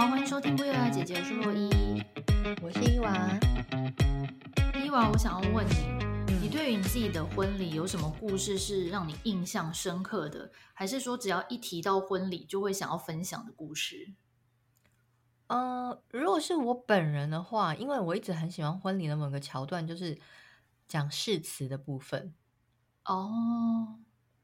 [0.00, 2.02] 欢迎收听不优雅姐姐，我是洛伊，
[2.62, 3.38] 我是伊娃。
[4.82, 5.62] 伊娃，我想要问
[6.26, 10.50] 你，你对于你自己的婚礼有什么故事是让你印象深刻的？
[10.72, 14.14] 还是说只要一提到婚礼就会想要分享的故事？
[15.48, 20.18] 呃，如果是我本人的话，因为我一直很喜欢婚礼的某个桥段，就是
[20.88, 22.32] 讲誓词的部分。
[23.04, 23.98] 哦。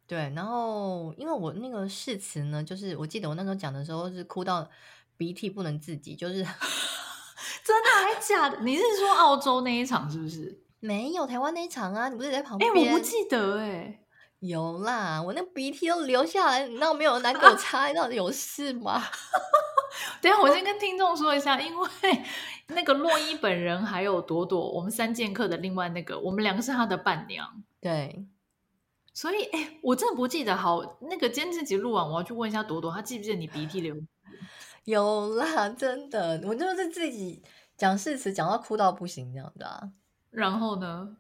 [0.07, 4.71] 对，然后因为我那个誓词呢，就是我记得我那时候讲的时候是哭到
[5.17, 6.35] 鼻涕不能自己，就是
[7.65, 8.61] 真的还假的？
[8.63, 10.63] 你是说澳洲那一场是不是？
[10.81, 12.71] 没有台湾那一场啊，你不是在旁边？
[12.71, 14.01] 哎，我不记得哎。
[14.41, 19.03] 有啦，我那鼻涕都流下来，你知道没有人来给我擦，到底 有事吗？
[20.21, 21.89] 等下，我先跟听众说一下，因为
[22.69, 28.27] 那个洛伊本人还有朵朵，我们三剑客的另外那个，我们两个是他的伴娘，对。
[29.15, 30.55] 所以，哎、欸，我真的不记得。
[30.55, 33.97] 好，那个今天这集录完，我要去问一下朵朵，她记不记得你鼻涕流？
[34.87, 37.43] 有啦，真的，我就是自己
[37.77, 39.91] 讲誓词讲到哭到不行这样的、啊。
[40.31, 41.17] 然后呢？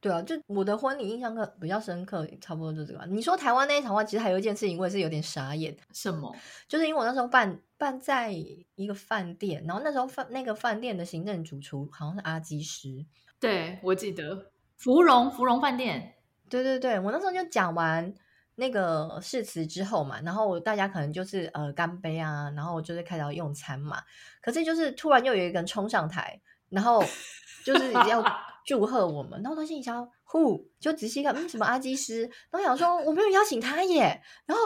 [0.00, 3.04] 对啊，就我的婚礼印象刻比较深刻，差不多就这个。
[3.06, 5.76] 你说台湾那一场话，其实还有一件事情，我也是有点傻眼。
[5.92, 6.34] 什么？
[6.66, 13.04] 就是因为我那时候办办在一个饭店，然后那时候饭那个饭店的行政主厨好像是阿基师。
[13.38, 16.14] 对，我记得芙蓉芙蓉饭店。
[16.48, 18.14] 对对对，我那时候就讲完
[18.56, 24.02] 那个誓词之后嘛，然后大家可能就是呃干杯啊，然后就是开始要用餐嘛。
[24.42, 26.40] 可是就是突然又有一个人冲上台，
[26.70, 27.02] 然后
[27.64, 28.24] 就是要
[28.66, 32.22] 祝贺我们，然后他心里想，呼，就仔细看，嗯，什么阿基师？
[32.50, 34.20] 然后想说我没有邀请他耶。
[34.46, 34.64] 然后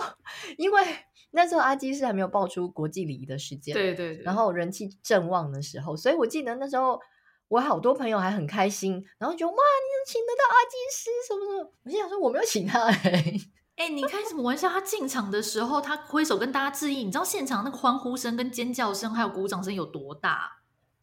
[0.56, 0.82] 因为
[1.32, 7.00] 那时候阿基师还没有爆出国际礼仪的事件，对对对，然后人气正旺的时候，所以我记得那时候。
[7.50, 11.72] 我好多朋友还很开心，然后觉得哇，你能请得到阿基师什么什么？
[11.82, 13.40] 我心想说我没有请他哎、欸，
[13.80, 14.68] 哎、欸，你开什么玩笑？
[14.68, 20.58] 他进场的时候，他挥手跟大家致意，你知道现场那个欢呼声、跟尖叫声还有鼓掌声有多大？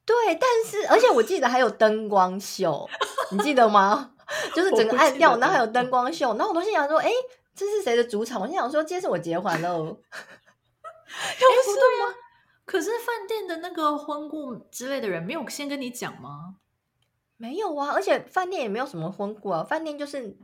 [0.06, 2.88] 对，但是而且我记得还有灯光秀，
[3.32, 4.12] 你记得吗？
[4.54, 7.14] 就是整个暗掉，然后还有灯光秀，然后我都心想说，哎、欸，
[7.56, 8.40] 这是谁的主场？
[8.40, 9.98] 我心想说，今天是我结婚喽， 有不
[11.74, 12.14] 对吗？
[12.64, 16.58] 可是饭店的那个婚顾之类的人没有先跟你讲吗？
[17.38, 20.38] 没有啊，而且饭店也没有什么婚顾啊，饭店就是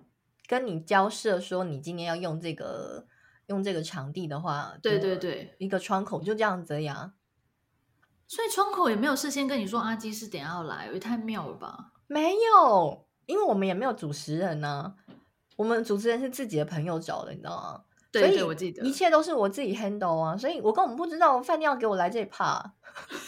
[0.54, 3.08] 跟你交涉说你今天要用这个
[3.48, 7.14] 用这个场地的话，对对对，一个窗口就这样子呀。
[8.28, 11.94] 所以窗口也没有事先跟你说阿基是等下要来，也太妙了吧？
[12.06, 14.94] 没有，因为我们也没有主持人呢、啊，
[15.58, 17.84] 我们主持人是自己的朋友找的，你知道吗？
[18.12, 22.76] 对，对，我记得，一切都是我自己 handle 啊，所以我根本不知道饭店要给我来这一趴，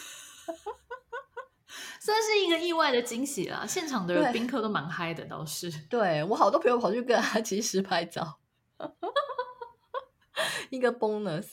[2.05, 3.65] 算是一个意外的惊喜啦。
[3.65, 5.71] 现场的宾客都蛮嗨的，倒是。
[5.89, 8.37] 对，我好多朋友跑去跟阿基师拍照，
[10.69, 11.47] 一个 bonus。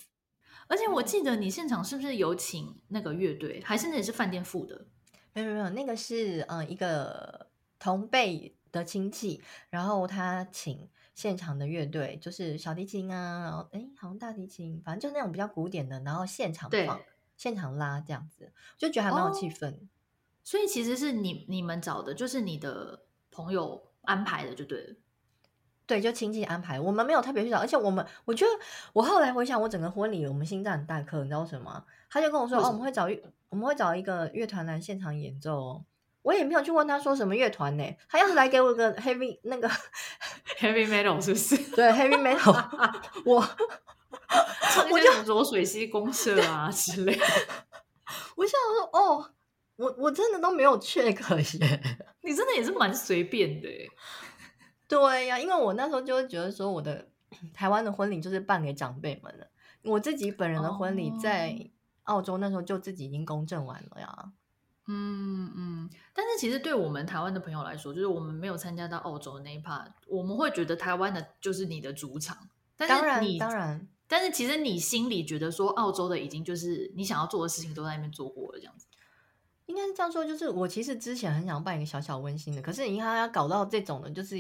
[0.67, 4.85] 而且我记得你现场是不是有请那个乐队，还是那也是饭店付的？
[5.33, 7.49] 没有没有，那个是嗯一个
[7.79, 10.91] 同辈的亲戚，然后他请。
[11.15, 17.01] 现场的乐队就是小提琴啊，然后哎，好像大提琴，反正就是那种比较古典的，然后现场放，
[17.37, 19.71] 现场拉这样子，就觉得还蛮有气氛。
[19.71, 19.79] 哦，
[20.45, 24.95] 所以其实是你你们找的，就是你的朋友安排的，就对了。
[25.85, 28.51] 对，就亲戚安排，我们没有特别去找，而且我们我觉得
[28.93, 31.85] 我后来回想，我整个婚礼我们心脏很大颗，你知道什么？
[32.09, 33.21] 他就跟我说哦，我们会找一
[33.51, 35.85] 我们会找一个乐团来现场演奏哦。
[36.23, 37.85] 我也没有去问他说什么乐团呢？
[38.09, 39.69] 他要是来给我个 heavy 那个
[40.61, 41.57] heavy metal 是不是？
[41.75, 42.55] 对 heavy metal，
[43.25, 43.45] 我
[44.91, 47.25] 我就浊水溪公社啊之类的。
[48.37, 49.31] 我想说哦，
[49.83, 51.13] 我我真的都没有 check
[51.61, 51.83] 耶。
[52.23, 53.69] 你真的也是蛮随便的。
[54.87, 57.09] 对呀、啊，因为我那时候就会觉得说，我的
[57.53, 59.49] 台湾的婚礼就是办给长辈们的。
[59.85, 61.71] 我自己本人的婚礼在
[62.05, 64.33] 澳洲那时候就自己已经公证完了呀。
[64.87, 72.37] 嗯嗯，但是其实对我们台湾的朋友来说，就是我们没有参加到澳洲的那一 part，我们会觉得台湾的就是你的主场。
[72.77, 78.87] 但是你当然，当然，但是其实你心里觉得说，澳洲的已经就是你想要做的事情都在那边做过了，这样子。
[79.67, 84.37] 应该是这样说，就是我其实之前很想办一个小小温馨的，可是银行要搞到这种的，就是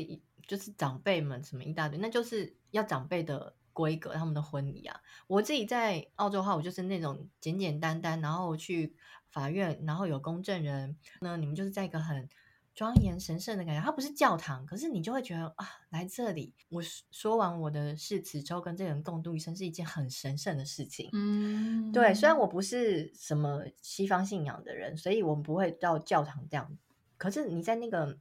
[0.47, 5.01] 就是长辈们什么一大堆，那就是要长辈的规格，他们的婚礼啊。
[5.27, 8.97] 我自己在澳洲的话，我就是那种简简单单，然后去。
[9.33, 12.29] 法院，然后有公证人，那你们就是在一个很
[12.75, 13.83] 庄严神圣的感觉。
[13.83, 21.11] 它不是教堂，可是你就会觉得啊，来这里，我说完我的誓词之后，跟这个人共度一生是一件很神圣的事情。
[21.13, 22.15] 嗯，对。
[22.15, 26.79] 虽然我不是什么西方信仰的人，所以我们不会到教堂这样。
[27.19, 28.19] 可是你在那个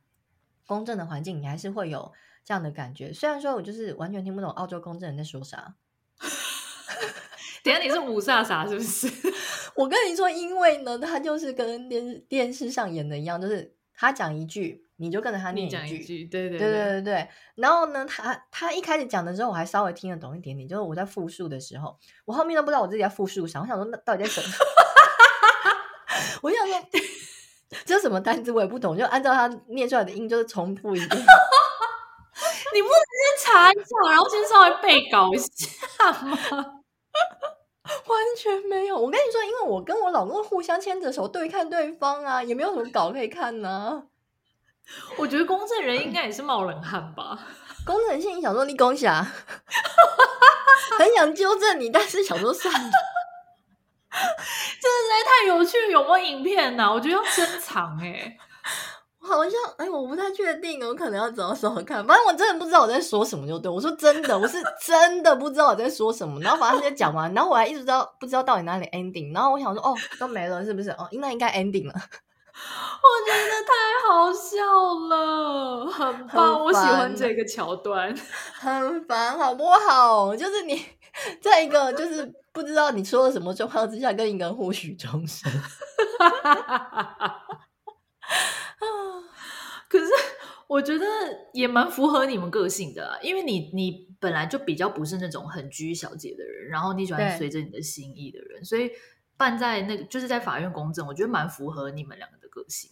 [0.67, 2.11] 公正的环境，你还是会有
[2.43, 3.11] 这样的感觉。
[3.13, 5.75] 虽然说我就是完全听不懂澳洲公证人在说啥。
[7.63, 9.07] 等下你是五煞啥是不是？
[9.75, 17.29] 我跟你说，因为呢，他就是跟电视电视上演的一样，就是他讲一句，你就跟着他念一句，讲一句，对对对对对对。
[17.53, 21.95] 然后呢，他他一开始讲的时候，我还稍微听得懂一点点，就是我在复述的时候，
[22.25, 24.47] 我后面都不知道我自己在复述啥，我想说那到底在什么？
[26.41, 26.75] 我想说
[27.85, 31.09] 这是什么单词，我也不懂，就按照他念出来的音，就是重复一遍。
[32.73, 36.80] 你不能先查一下，然后先稍微背稿一下吗？
[38.31, 38.97] 完全没有。
[38.97, 44.03] 我跟你说，因为我跟我老公互相牵着手对看对方啊，也没有什么稿可以看呢、啊。
[45.17, 47.37] 我觉得公证人应该也是冒冷汗吧。
[47.85, 49.27] 公证人心里想说：“你恭喜啊，
[50.97, 52.79] 很想纠正你，但是想说算了。”
[54.11, 56.93] 这实在太有趣，有没有影片呢、啊？
[56.93, 58.37] 我觉得要珍藏哎、欸。
[59.23, 62.05] 好像哎，我不太确定，我可能要找找看。
[62.05, 66.39] 反正我真的不知道我在说什么，就对我说真的，我是真的不知道我在说什么。
[66.41, 69.33] 然后反正他就讲完，然后我还一直知道不知道到底哪里 ending。
[69.33, 70.89] 然后我想说，哦，都没了，是不是？
[70.91, 71.93] 哦，那应该 ending 了。
[71.93, 73.73] 我觉得太
[74.07, 74.57] 好笑
[75.07, 78.13] 了，很棒，很我喜欢这个桥段，
[78.55, 80.35] 很烦，好不好？
[80.35, 80.83] 就是你
[81.41, 85.49] 在一个就是不知道你说了什么状况之下，跟一个人互许终身。
[89.91, 90.05] 可是
[90.67, 91.05] 我觉得
[91.51, 98.89] 也蛮符合你们个性的，因为你你本来就比较不是那种很拘小节的人，然后你喜欢随着你的心意的人，所以
[99.35, 102.89] 办在那个就是在法院公证，我觉得蛮符合你们两个的个性。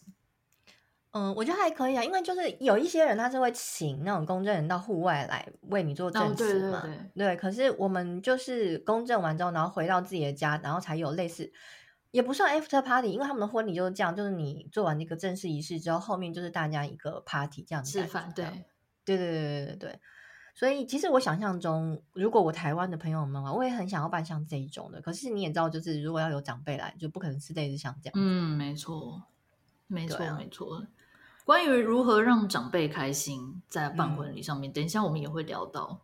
[1.12, 7.36] 嗯，我觉得还可以啊，因为就是有一些人他是会请那种公证人到户外来为你做证词嘛，哦、对，对，对，对。
[7.38, 11.52] 可是我们就是公证完之后，然后回到自己的家，然后才有类似。
[12.12, 18.02] 也不算 after party，因为他们的婚礼就是这样，就是你做完那个正式仪式之后，后面就是大家一个 party 这样子。
[18.02, 18.46] 吃饭，对，
[19.06, 20.00] 对对对对对对。
[20.56, 25.00] 所以其实我想象中，如果我台湾的朋友们啊，我也很想要办像这一种的。
[25.02, 28.14] 可是你也知道，就是如果要有长辈来，就不可能是类似像这样。
[28.18, 29.24] 嗯，没错，
[29.88, 30.86] 没错，啊、没错。
[31.46, 36.02] 关于如何让长辈开心，在办婚礼上面，嗯、等一下我们也会聊到。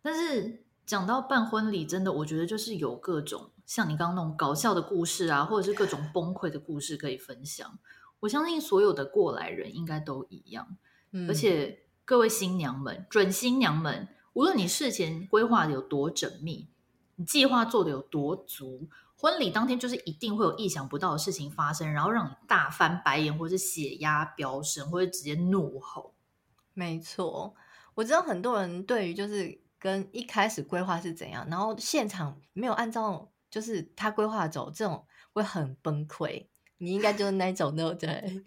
[0.00, 3.50] 但是讲到办婚礼，真的，我觉得就是有各种。
[3.66, 7.78] 像你刚刚那种搞笑的故事啊，或者是各种崩溃的故事可以分享。
[8.20, 10.78] 我相信所有的过来人应该都一样。
[11.10, 16.70] 嗯，而且各位新娘们、准新娘们，无论你事前规划的有多缜密，
[17.16, 26.14] 你计划做的有多足，婚礼当天就是一定会有意想不到的事情发生，然后让你大翻白眼，或者是血压飙升，或者直接怒吼。
[26.72, 27.54] 没错，
[27.96, 33.30] 我知道很多人对于就是跟一开始规划是怎样，然后现场没有按照。
[33.50, 38.44] 就是他规划走这种会很崩溃，你应该就是那种对不 对？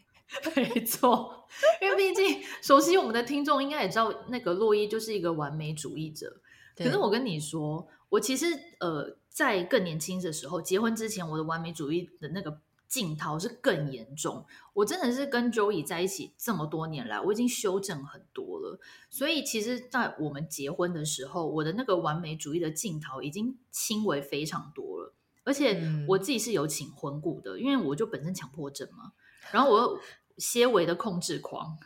[0.55, 1.47] 没错，
[1.81, 6.39] 因为毕竟熟悉我们的听众应该也知道，那个洛伊就是一个完美主义者。
[6.75, 8.45] 可是我跟你说，我其实
[8.79, 12.61] 呃，在更年轻的时候，结婚之前，我的完美主义的那个
[12.91, 14.45] 镜头是更严重。
[14.73, 18.81] 我真的是跟 Joey 在一起这么多年来，我已经修正很多了。
[19.09, 25.13] 所以其实，在我们结婚的时候，我的那个完美主义的镜头已经轻微非常多了。
[25.45, 29.13] 而且我自己是有请婚顾的，嗯、因为我就本身强迫症嘛，
[29.51, 29.99] 然后我有
[30.37, 31.77] 些微的控制狂，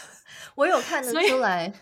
[0.56, 1.74] 我有看得出来，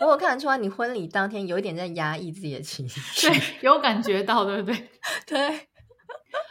[0.00, 4.90] 我有看得出来，你婚礼当天有一点在压抑自己的情绪，对，有感觉到，对不对？
[5.24, 5.69] 对。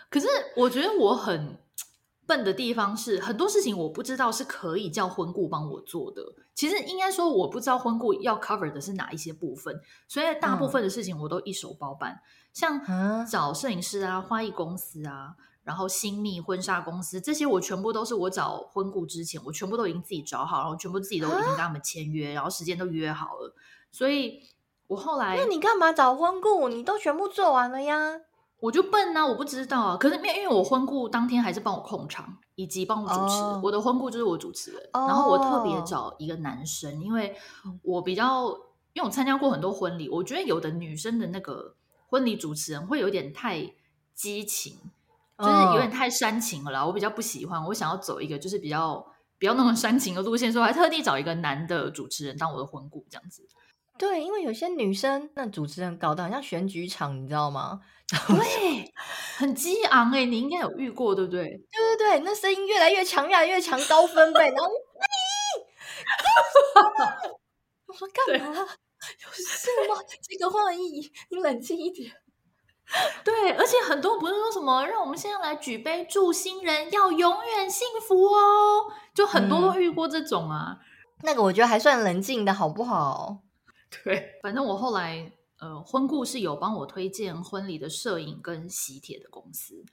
[0.10, 1.58] 可是我觉得我很
[2.26, 6.22] 笨的地方是，很多事情我不知道是可以叫婚顾帮我做的。
[6.56, 12.12] 其实应该说，我不知道婚顾要 cover 的是哪一些部分，所以大部分的事情我都一手包办。
[12.12, 12.20] 嗯
[12.52, 12.82] 像
[13.28, 23.54] 找摄影师啊、花艺公司啊，然后新密婚纱公司这些，我全部都是我找婚顾之前，我全部都已经自己找好，然后全部自己都已经跟他们签约，然后时间都约好了。
[23.92, 24.42] 所以
[24.88, 26.68] 我后来，那你干嘛找婚顾？
[26.70, 28.20] 你都全部做完了呀？
[28.60, 29.98] 我就笨啊，我不知道啊。
[29.98, 33.42] 可是因为因为我婚顾当天还是帮我控场，以及帮我主持。
[33.42, 33.64] Oh.
[33.64, 35.10] 我的婚顾就是我主持人，oh.
[35.10, 37.36] 然后我特别找一个男生，因为
[37.84, 38.48] 我比较，
[38.94, 41.76] 因为我参加过很多婚礼，我觉得有的女生的那个。
[42.12, 43.72] 婚礼主持人会有点太
[44.16, 44.80] 激情，
[45.38, 46.84] 就是有点太煽情了啦。
[46.84, 49.06] 我比较不喜欢，我想要走一个就是比较
[49.38, 53.48] 比较那种煽情的路线，所以我还特地找一个男的主持人当我的婚顾，这样子。
[54.00, 57.82] 对，因为有些女生那主持人搞得好像选举场，你知道吗？
[58.10, 58.92] 对，
[59.38, 61.44] 很激昂哎、欸，你应该有遇过，对不对？
[61.44, 64.66] 对对对，那声音越来越强，越来越强，高分贝，然后
[67.88, 68.56] 我说干嘛？
[68.56, 69.96] 有事吗？
[70.28, 72.12] 这个话意义，你冷静一点。
[73.24, 80.78] 对，而且很多不是说什么，让我们现在来举杯祝新人要永远幸福哦，就很多都遇过这种啊。
[80.80, 80.86] 嗯、
[81.24, 83.40] 那个我觉得还算冷静的，好不好？
[83.90, 89.84] 对，反正我后来呃，婚顾是有帮我推荐婚礼的摄影跟喜帖的公司，，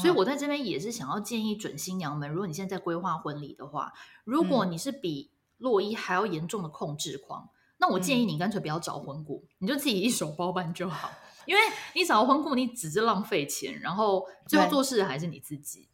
[0.00, 3.92] 所以我在这边也是想要建议准新娘们，如果你现在在规划婚礼的话，
[4.24, 7.48] 如果你是比洛伊还要严重的控制狂，嗯、
[7.78, 11.10] 那我建议你干脆不要找婚顾，你就自己一手包办就好。
[11.46, 11.60] 因为
[11.94, 15.90] 你找婚顾，你只是浪费钱，然后最后做事的还是你自己。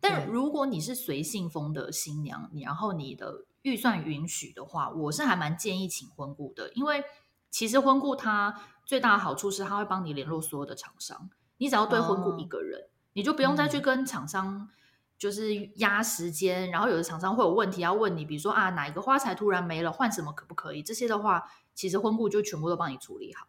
[0.00, 7.04] 但如果你是随性风的新娘，你然后你的预算允许的话，我是还蛮建议请婚顾的，因为
[7.50, 14.68] 其实婚顾他最大的好处是他会帮你联络所有的厂商，你只要对婚顾一个人，哦、你就不用再去跟厂商
[15.18, 20.82] 就是压时间，嗯、然后有的厂商会有问题要问你，比如说啊哪一个花材突然没了，换什么可不可以？
[20.82, 23.46] 这些的话，其实婚顾就全部都帮你处理好。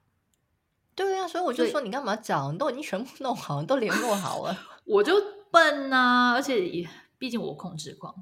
[0.95, 2.51] 对呀、啊，所以我就说你干嘛找？
[2.51, 5.13] 你都已经全部弄好，你都联络好了， 我就
[5.51, 6.33] 笨呐、啊。
[6.33, 8.13] 而且也毕竟我控制狂，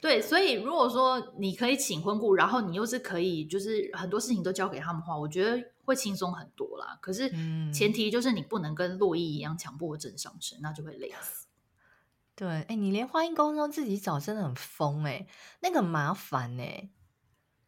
[0.00, 6.98] 对，所以如果说你可以请婚顾，然后你又是可以就是很多事情都交给他们的话，我觉得会轻松很多啦。
[7.00, 7.30] 可是
[7.72, 11.46] 前提就是你不能跟洛伊一样强迫症上身，那就会累死。
[12.34, 15.26] 对，哎，你连花艺公司都自己找，真的很疯哎，
[15.60, 16.90] 那个麻烦哎。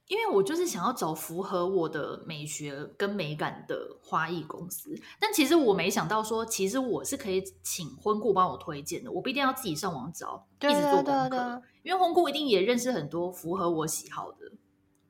[0.09, 11.63] 因为我就是想要找符合我的美学跟美感的花艺公司，但其实我没想到说，其实我是可以请婚顾帮我推荐的，我不一定要自己上网找，对对对对，一直做功课。
[11.83, 14.51] 因为婚顾一定也认识很多符合我喜好的，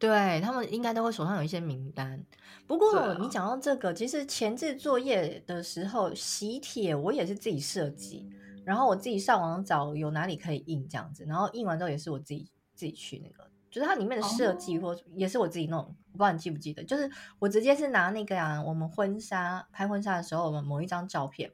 [0.00, 2.24] 对，他们应该都会手上有一些名单。
[2.66, 8.28] 不过你讲到这个，其实前置作业的时候，喜帖我也是自己设计，
[8.64, 13.48] 然后我自己上网找有哪里可以印这样子，然后印完之后也是我自己自己去那个。
[13.70, 16.82] 就是它里面的设计，或也是我自己弄，我不知道你记不记得。
[16.84, 21.52] 就是我直接是拿那个啊，我们婚纱拍婚纱的时候，我们某一张照片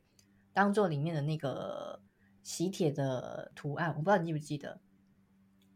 [0.53, 2.01] 当做里面的那个
[2.43, 4.81] 喜帖的图案，我不知道你记不记得。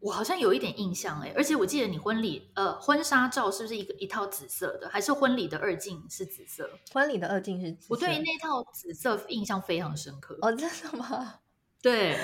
[0.00, 6.70] 我好像有一点印象哎，而且我记得你婚礼呃婚纱照是不是一个一套紫色的，还是婚礼的二镜是紫色？
[6.92, 7.86] 婚礼的二镜是紫色。
[7.90, 10.38] 我对于那套紫色印象非常深刻。
[10.40, 11.40] 哦，真的吗？
[11.82, 12.16] 对。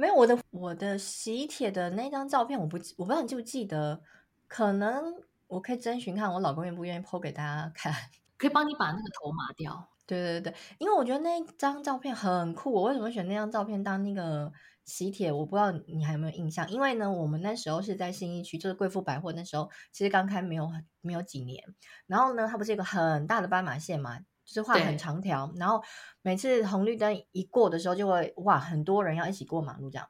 [0.00, 4.00] 没有我的我的喜帖的那张照片，我不我不知道你记不记得，
[4.48, 5.14] 可能
[5.46, 7.92] 我可以征询看我老公愿不愿意 po 给大家看，
[8.38, 9.90] 可以帮你把那个头码掉。
[10.06, 12.72] 对对对，因为我觉得那张照片很酷。
[12.72, 14.50] 我为什么选那张照片当那个
[14.86, 15.30] 喜帖？
[15.30, 16.68] 我不知道你还有没有印象？
[16.70, 20.66] 因为呢，我们那时候是在信义区，就是贵妇百货，那时候其实刚开没有
[21.02, 21.62] 没有几年。
[22.06, 24.18] 然后呢，它不是一个很大的斑马线嘛？
[24.52, 25.82] 就是画很长条，然后
[26.22, 30.08] 每次红绿灯一过的时候，就会哇，很多人要一起过马路这样。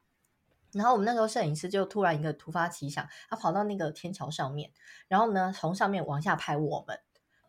[0.72, 4.70] 然后我们那时候摄影师就突然一个突发奇想，他跑到那个天桥上面，
[5.08, 6.98] 然后呢从上面往下拍我们。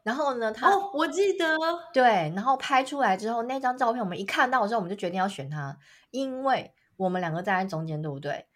[0.03, 1.55] 然后呢，他哦，我记得
[1.93, 2.03] 对，
[2.35, 5.77] 然后拍出来之后，那张照片我们一看到的时候，我们就决定要选他，
[6.09, 8.47] 因为我们两个站在中间，对不对？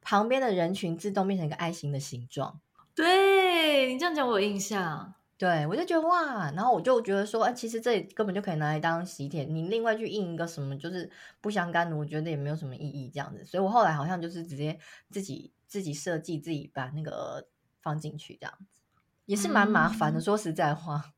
[0.00, 2.60] 旁边的人群自动变成一个爱心的形状。
[2.94, 5.14] 对，你这样讲，我有印象。
[5.42, 13.44] 对，我就觉得哇，然后我就觉得说，哎，其实这根本就可以拿来当喜帖，你另外去印一个什么，就是不相干的，我觉得也没有什么意义这样子。
[13.44, 14.78] 所以我后来好像就是直接
[15.10, 17.48] 自己自己设计，自己把那个
[17.80, 18.82] 放进去这样子，
[19.26, 20.20] 也是蛮麻烦的。
[20.20, 21.12] 嗯、说实在话，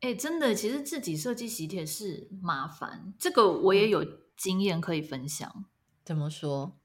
[0.00, 4.04] 哎，真的，其实自己设计喜帖是麻烦，这个我也有
[4.36, 5.48] 经验可以分享。
[5.54, 5.64] 嗯、
[6.04, 6.76] 怎么说？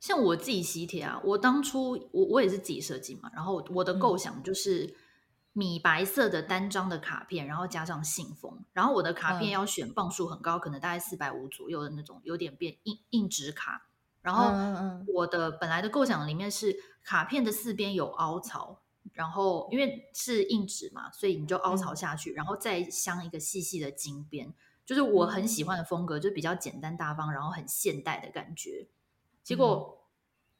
[0.00, 4.96] 像我自己喜帖啊，我当初我我也是自己设计嘛，然后我的构想就是。
[5.50, 13.88] 嗯米白色的单张的卡片，然后加上信封，然后我的卡片要选磅数很高，嗯、可能大概四百五左右的那种，有点变硬硬纸卡。
[14.22, 14.44] 然后
[15.12, 24.54] 我的本来的构想里面是卡片的四边有凹槽，然后因为是硬纸嘛，所以你就凹槽下去，嗯、然后再镶一个细细的金边，
[24.86, 28.86] 就是我很喜欢的风格，就比较简单大方，然后很现代的感觉。
[29.42, 30.06] 结果、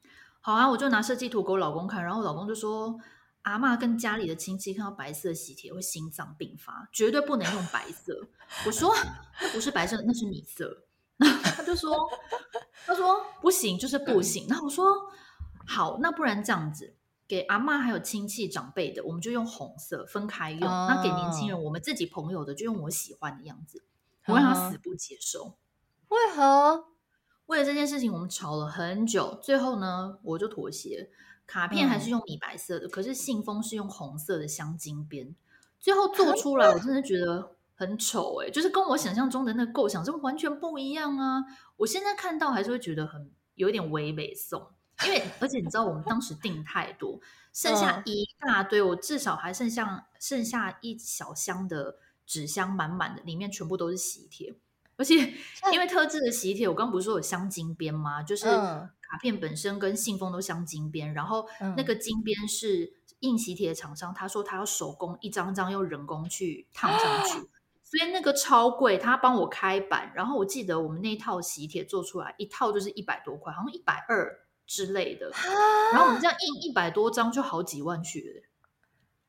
[0.02, 2.98] 嗯、好啊，我就拿设计图给我老公看，然后我老公就说。
[3.42, 8.28] 阿嬷跟家里的亲戚看到白色喜帖会心脏病发，绝对不能用白色。
[8.66, 8.94] 我说
[9.40, 10.84] 那不是白色，那是米色。
[11.18, 12.08] 他就说，
[12.86, 14.46] 他说不行，就是不行。
[14.48, 14.86] 那我说
[15.66, 16.96] 好，那不然这样子，
[17.28, 20.60] 给阿嬷还有亲戚长辈的，我们就用红色分开用。
[20.60, 20.88] Oh.
[20.88, 23.84] 那给年轻人，我们自己朋友的就用我喜欢的样子。
[24.26, 25.58] 我让他死不接受。
[26.08, 26.86] 为何？
[27.46, 29.38] 为了这件事情，我们吵了很久。
[29.42, 31.10] 最后呢，我就妥协。
[31.50, 35.34] 卡片还是用米白色的，嗯、可是信封是用红色的镶金边，
[35.80, 41.42] 最后做出来我真的觉得很丑哎、欸，就是跟我想象中的那个构想是完全不一样啊！
[41.76, 44.64] 我现在看到还是会觉得很有一点微美送，
[45.04, 47.20] 因为而且你知道我们当时订太多，
[47.52, 54.54] 剩下一大堆，我至少还剩下剩下一小箱的纸箱满满的，里面全部都是喜帖，
[54.94, 55.34] 而且
[55.72, 58.22] 因为特制的喜帖，我刚不是说有镶金边吗？
[58.22, 58.46] 就是。
[59.10, 67.40] 卡片本身跟信封都镶金边，然后那个金边是印喜帖的厂商，他说他要手工一张张用人工去烫上去，
[67.82, 75.32] 所以那个超贵，他帮我开版，然后我记得我们那一套喜帖做出来一套就是一百多块，好像一百二之类的。
[75.92, 78.48] 然后我们这样印一百多张就好几万去了，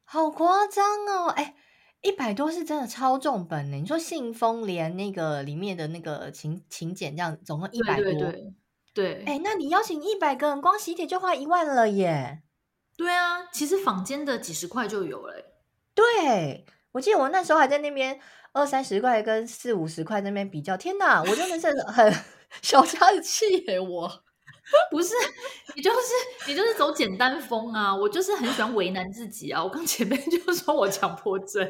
[0.03, 1.29] 好夸张哦！
[1.29, 1.55] 哎，
[2.01, 3.77] 一百多是真的超重本呢。
[3.77, 8.03] 你说信封连那个里面的那个请请柬这样，总共一百多。
[8.03, 8.53] 对对对。
[8.93, 12.43] 对，哎，那你邀请一百个人，光喜帖就花一万了耶。
[12.98, 15.33] 对啊，其实坊间的几十块就有了。
[15.95, 18.19] 对，我记得我那时候还在那边
[18.53, 22.13] 二三十块跟四五十块那边比较，天哪，我真的是很
[22.62, 23.79] 小家子气耶！
[23.79, 24.12] 我
[24.91, 25.13] 不是，
[25.75, 25.98] 你就是
[26.48, 29.63] 你就是走简单风啊，我就是很喜欢为难自己啊。
[29.63, 31.65] 我刚前面就说我强迫症。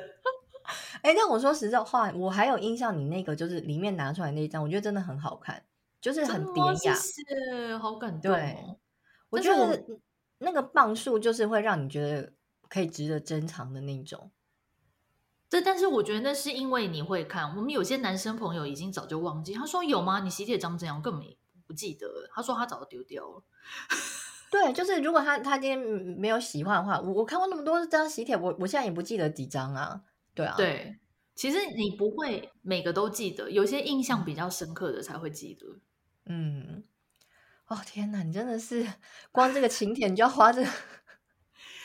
[1.02, 5.64] 哎，但我说实在话，我还有印象，你那个就是里面拿出来那一张，我觉得真的很好看。
[6.02, 8.32] 就是很典雅，是好感动。
[8.34, 8.58] 对，
[9.30, 9.86] 我觉得
[10.40, 12.34] 那个磅数就是会让你觉得
[12.68, 14.32] 可以值得珍藏的那种。
[15.48, 17.56] 对，但是我觉得那是因为你会看。
[17.56, 20.22] 我们有些男生朋友已经早就忘记，他说有吗？
[20.22, 20.98] 你喜帖长怎样？
[20.98, 21.24] 我根本
[21.68, 22.08] 不记得。
[22.34, 23.44] 他说他早就丢掉了。
[24.50, 30.02] 对，就是如果他他今天没有喜欢的话，我我看过那么多张喜帖，我我现在也不记得几张啊。
[30.34, 30.98] 对啊，对，
[31.36, 35.80] 其实你不会每个都记得，有些印象比较深刻的才会记得。
[36.26, 36.84] 嗯，
[37.68, 38.86] 哦天哪，你真的是
[39.32, 40.70] 光这个请帖你就要花这个。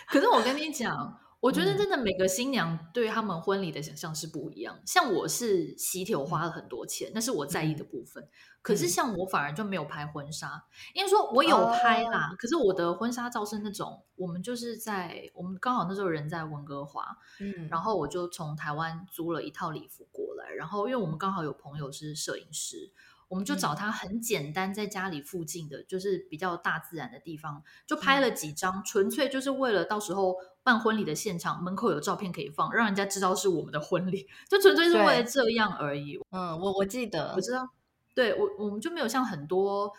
[0.09, 4.77] 可是我跟你讲，我觉得真的每个新娘对他们婚礼的想象是不一样。
[4.77, 8.23] 嗯、像我是喜帖，我花了很多钱，那是我在意的部分。
[8.23, 8.31] 嗯、
[8.63, 10.63] 可是像我反而就没有拍婚纱，
[10.95, 17.05] 因为说我有拍啦，哦、可是我的婚纱照是那种，我们就是在我们刚好那时候人在温哥华，
[17.41, 22.93] 嗯，然后我就从台湾租了一套礼服过来，然后因为我们刚好有朋友是摄影师。
[23.29, 36.21] 我们就找他很简单，在家里附近的，就是比较大自然的地方，就拍了几张，纯粹就是为了到时候办婚礼的现场门口有照片可以放，让人家知道是我们的婚礼， 就纯粹是为了这样而已。
[36.31, 37.69] 嗯，我我记得，我知道，
[38.15, 39.93] 对我我们就没有像很多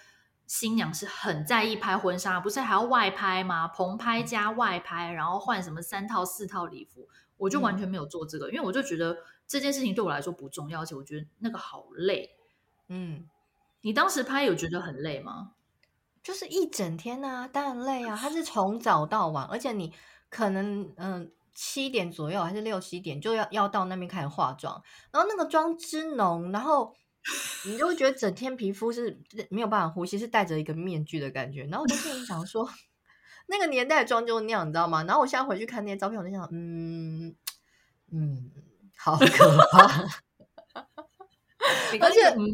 [0.45, 3.67] 新娘是很在意拍婚纱，不是还要外拍吗？
[3.67, 12.37] 棚拍加外拍，然后换什么三套四套礼服，我就完全没有做这个，嗯、因为我就觉得这件事情对我来说不重要，而且我觉得那个好累。
[12.89, 13.28] 嗯，
[13.82, 15.52] 你当时拍有觉得很累吗？
[16.23, 18.17] 就是一整天啊，当然累啊。
[18.19, 19.93] 它是从早到晚，而且你
[20.30, 26.93] 可能嗯七点左右还是六七点就要要到那边开始化妆，然后那个妆之浓，然后
[27.65, 29.17] 你就会觉得整天皮肤是
[29.50, 31.63] 没有办法呼吸，是戴着一个面具的感觉。
[31.67, 32.69] 然后我就心里想说，
[33.47, 35.04] 那个年代的妆就那样，你知道吗？
[35.04, 37.34] 然后我现在回去看那些照片，我就想，嗯
[38.12, 38.52] 嗯，
[38.97, 40.27] 好可怕。
[42.01, 42.45] 而且，嗯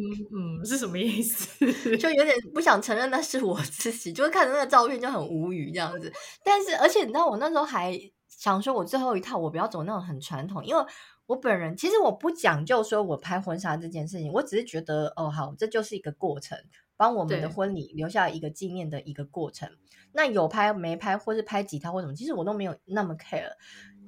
[0.60, 1.65] 嗯，是什么意思？
[1.97, 6.12] 就有点不想承认那是我自己，就是看着那个照片就很无语这样子。
[6.43, 7.97] 但是，而且你知道，我那时候还
[8.28, 10.84] 想说，我最后一套我不要走那种很传统，因为
[11.26, 16.58] 我本人其实我不讲究说我拍婚纱这件事情，我只是觉得哦，好，这就是一个过程，
[16.97, 19.69] 帮我们的婚礼留下一个纪念的一个过程。
[20.15, 23.52] 那有拍没拍，或是拍几套或什么，其实我都没有那么 care。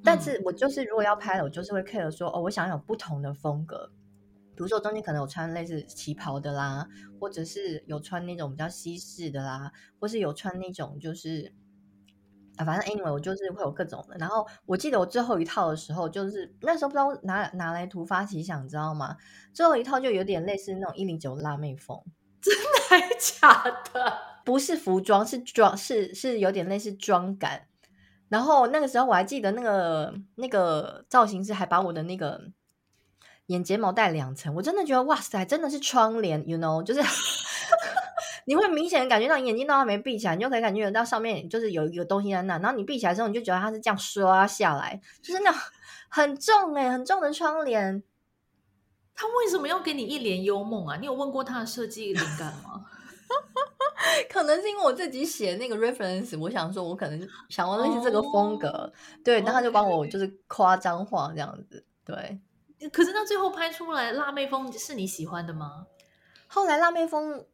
[0.03, 3.89] 但是我就是如果要拍了，我就是会 care 说哦，我想有不同的风格。
[4.55, 6.87] 比如说中间可能有穿类似旗袍的啦，
[7.19, 11.53] 或者是有穿那种比较西式的啦，或是有穿那种就是
[12.55, 14.15] 啊，反正 anyway 我就是会有各种的。
[14.17, 19.17] 然后我记得我最后一套的时候，就是那时候不知道哪哪来突发奇想，你知道吗？
[19.53, 22.01] 最后一套就有点类似那种一零九辣妹风，
[22.41, 23.63] 真的还假
[23.93, 24.17] 的？
[24.45, 27.67] 不是服装，是妆，是是有点类似妆感。
[28.29, 32.51] 然后那个时候我还记得那个那个造型师还把我的那个。
[33.47, 37.01] 眼睫毛带两层，我真的觉得哇塞，真的是窗帘，you know，就是
[38.47, 45.59] 你会明显的感觉到眼睛都还没闭起来，你就可以感觉到上面就是有一个东西在那，然后你闭起来之后，你就觉得它是这样刷下来，就是那种
[46.09, 48.03] 很重诶、欸、很重的窗帘。
[49.13, 50.97] 他为什么要给你一帘幽梦啊？
[50.97, 52.85] 你有问过他的设计灵感吗？
[54.29, 58.89] 可能是因为我自己写那个 reference，我想说我可能想要类似这个风格，oh,
[59.23, 62.39] 对，然后他就帮我就是夸张化这样子，对。
[62.91, 65.87] 可是那最后拍出来辣妹风是你喜欢的吗？
[66.47, 67.45] 后来辣妹风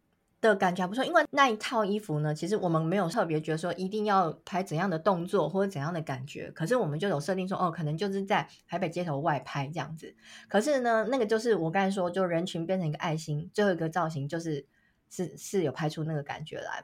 [0.41, 10.13] 的感觉还不错，因为那一套衣服呢，其实我们没有特别觉得说一定要拍怎样的动作或者怎样的感觉，可是我们就有设定说，哦，可能就是在台北街头外拍这样子。
[10.49, 14.65] 可是呢，那个就是我刚才说，就人群变成一个爱心，最后一个造型就是
[15.09, 16.83] 是是有拍出那个感觉来。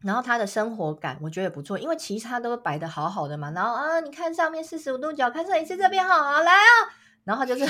[0.00, 3.50] 然后他的生活感我觉得也不错，因为其他都摆得好好的嘛。
[3.50, 6.70] 然后啊，你看上面四十五度角，看这里是这边好，好来啊。
[7.26, 7.66] 然后就是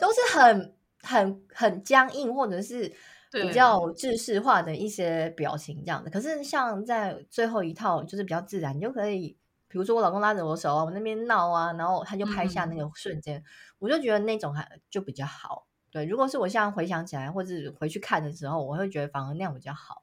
[0.00, 2.92] 都是很很很僵硬，或者是
[3.30, 6.10] 比较制式化的一些表情这样的。
[6.10, 9.36] 可是像在最后一套就是比较自然，你就可以，
[9.68, 13.44] 比比如说我老公拉着我手啊，我那边闹啊，然后他就拍下那个瞬间，嗯、
[13.78, 15.66] 我就觉得那种还就比较好。
[15.90, 20.02] 对，如果是我现在回想起来，或者回去看的时候，我会觉得反而那样比较好。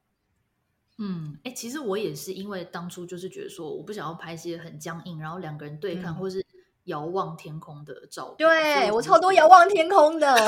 [0.98, 6.40] 嗯，哎、欸，其实我也是因为当初就是觉得说，我不想要拍一些很僵硬，然后两个人对抗，嗯、或是
[6.84, 8.48] 遥望天空的照片。
[8.48, 10.46] 对，我超多遥望天空的，然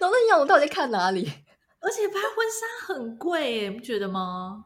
[0.00, 1.30] 后那样我到底在看哪里？
[1.80, 4.64] 而且拍婚纱很贵，你不觉得吗？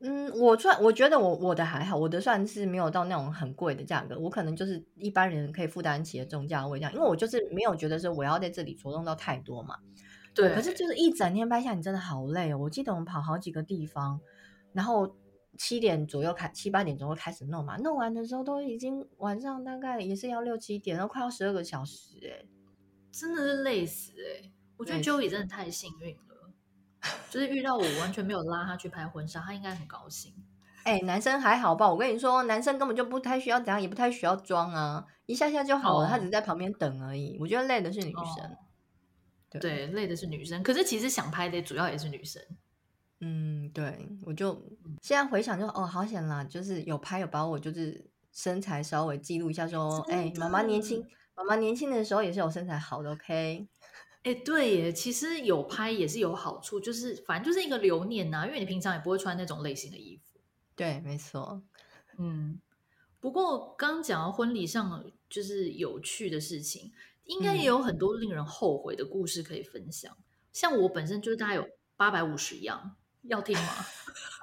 [0.00, 9.76] 嗯，我算我觉得我我的还好，我的算是没有到那种很贵的价格，我可能就是一般人可以负担起的中价位这样，因为我就是没有觉得说我要在这里着重到太多嘛。
[10.34, 12.58] 对，可是就是一整天拍下，你真的好累哦。
[12.58, 14.20] 我记得我们跑好几个地方，
[14.72, 15.16] 然后
[15.56, 22.44] 七点左右开，七八点钟会开始弄嘛，弄完的时候都已经晚上大概也是要六七点，然后快要十二个小时，哎，
[23.10, 24.50] 真的是累死哎。
[24.76, 26.52] 我觉得 Joey 真的太幸运了。
[27.30, 30.34] 就是遇到我完全没有拉他去拍婚纱，他应该很高兴。
[30.84, 31.90] 哎、欸，男生还好吧？
[31.90, 36.04] 我跟你说，男生根本就不太需要怎样，也不太需要装啊，一下下就好了。
[36.04, 36.08] Oh.
[36.08, 37.36] 他只是在旁边等而已。
[37.38, 38.58] 我觉得累的是女生，oh.
[39.50, 40.62] 对，对，累的是女生。
[40.62, 42.42] 可是其实想拍的主要也是女生。
[43.20, 44.54] 嗯，对，我就
[45.02, 51.04] 现在回想就哦，好险啦，就是有拍有把我就是身材稍微记录一下，说，哎，妈妈、欸、年轻，
[51.34, 53.66] 妈妈年轻的时候也是有身材好的，OK。
[54.24, 60.38] 哎，对耶，其实有拍也是有好处，就是反正就是一个留念呐、啊，因为你平常也不会穿那种类型的衣服。
[60.76, 61.62] 对，没错。
[62.18, 62.60] 嗯，
[63.20, 66.92] 不过刚刚讲到婚礼上就是有趣的事情，
[67.24, 70.12] 应该也有很多令人后悔的故事可以分享。
[70.18, 73.86] 嗯、像我本身就是大概有八百五十样，要听吗？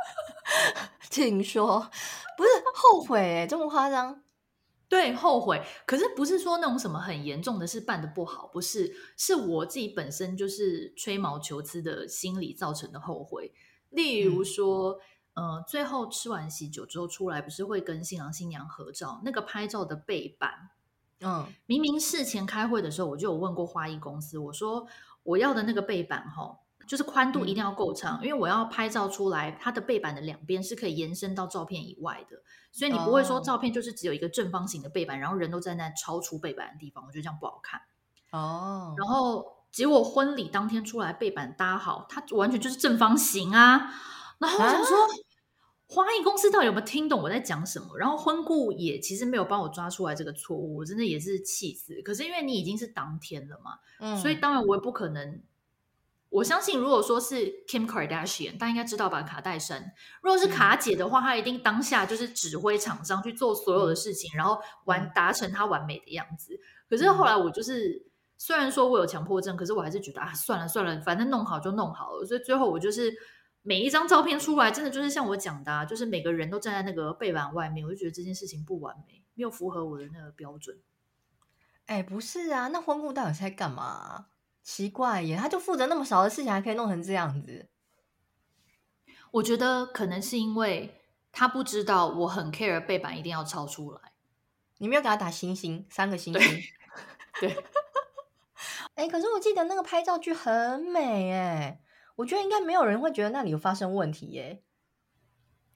[1.09, 1.89] 请说，
[2.37, 4.21] 不是后悔，这么夸张？
[4.87, 13.53] 对，后悔，可是不是说那种什么很严重的事办得不好，不是，是我自己本身就是吹毛求疵的心理造成的后悔。
[13.89, 14.99] 例如说，
[15.33, 20.69] 嗯、呃，最后吃完喜酒之后出来，不是会跟新郎新娘合照，那个拍照的背板，
[21.21, 24.85] 嗯，明明事前开会的时候我就有问过花艺公司，我说
[25.23, 26.59] 我要的那个背板，哈。
[26.87, 32.37] 就是宽度一定要够长，嗯、因为我要拍照出来，它的背板的两边是可以延伸到照片以外的，
[32.71, 37.81] 所以你不会说照片就是只有一个正方形的背板，然后人都站在那超出背板的地方，我觉得这样不好看。
[38.31, 43.91] 哦，然后结果婚礼当天出来，背板搭好，它完全就是正方形啊。
[44.39, 45.07] 然后我想说，啊、
[45.87, 47.97] 花艺公司到底有没有听懂我在讲什么？
[47.97, 52.01] 然后婚顾也其实没有帮我抓出来这个错误，我真的也是气死。
[52.03, 55.41] 可是因为你已经是当天了嘛，嗯，所以当然我也不可能。
[56.35, 59.21] 我相信，如果说是 Kim Kardashian，大家应该知道吧？
[59.23, 66.59] 卡戴珊，如果是卡姐的话，她一定当下就是指挥厂商去做所有的事情，然后完达成她完美的样子。
[66.89, 68.05] 可是后来我就是，
[68.37, 72.25] 虽然说我有强迫症，可是我还是觉得啊，算了算了，反正弄好就弄好了。
[72.25, 73.13] 所以最后我就是
[73.61, 80.77] 每一张照片出来，真的就是像我讲的啊，就是每个人都站在那个背板外面，我就觉得这件事情不完美，没有符合我的那个标准。
[81.85, 84.25] 哎，不是啊，那婚顾到底是在干嘛？
[84.65, 87.69] 奇怪耶，他就负责那么少的事情，还可以弄成这样子。
[89.29, 93.99] 我觉得可能是因为他不知道我很 care 背板一定要抄出来。
[94.79, 96.61] 你没有给他打星星，三个星星。
[97.39, 97.55] 对。
[98.95, 101.79] 哎、 欸，可是我记得那个拍照剧很美哎，
[102.15, 104.63] 我觉得应该没有人会觉得那里有发生问题耶。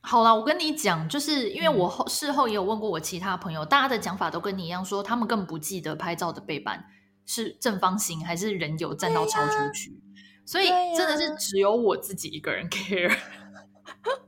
[0.01, 6.85] 好啦，我跟你讲，就是因为我后事后也有问过我其他朋友，大家的讲法都跟你一样，说他们根本不记得拍照的背板。
[7.29, 9.91] 是正方形还是人有站到超出去？
[9.91, 10.01] 啊、
[10.47, 13.15] 所以真的是只有我自己一个人 care，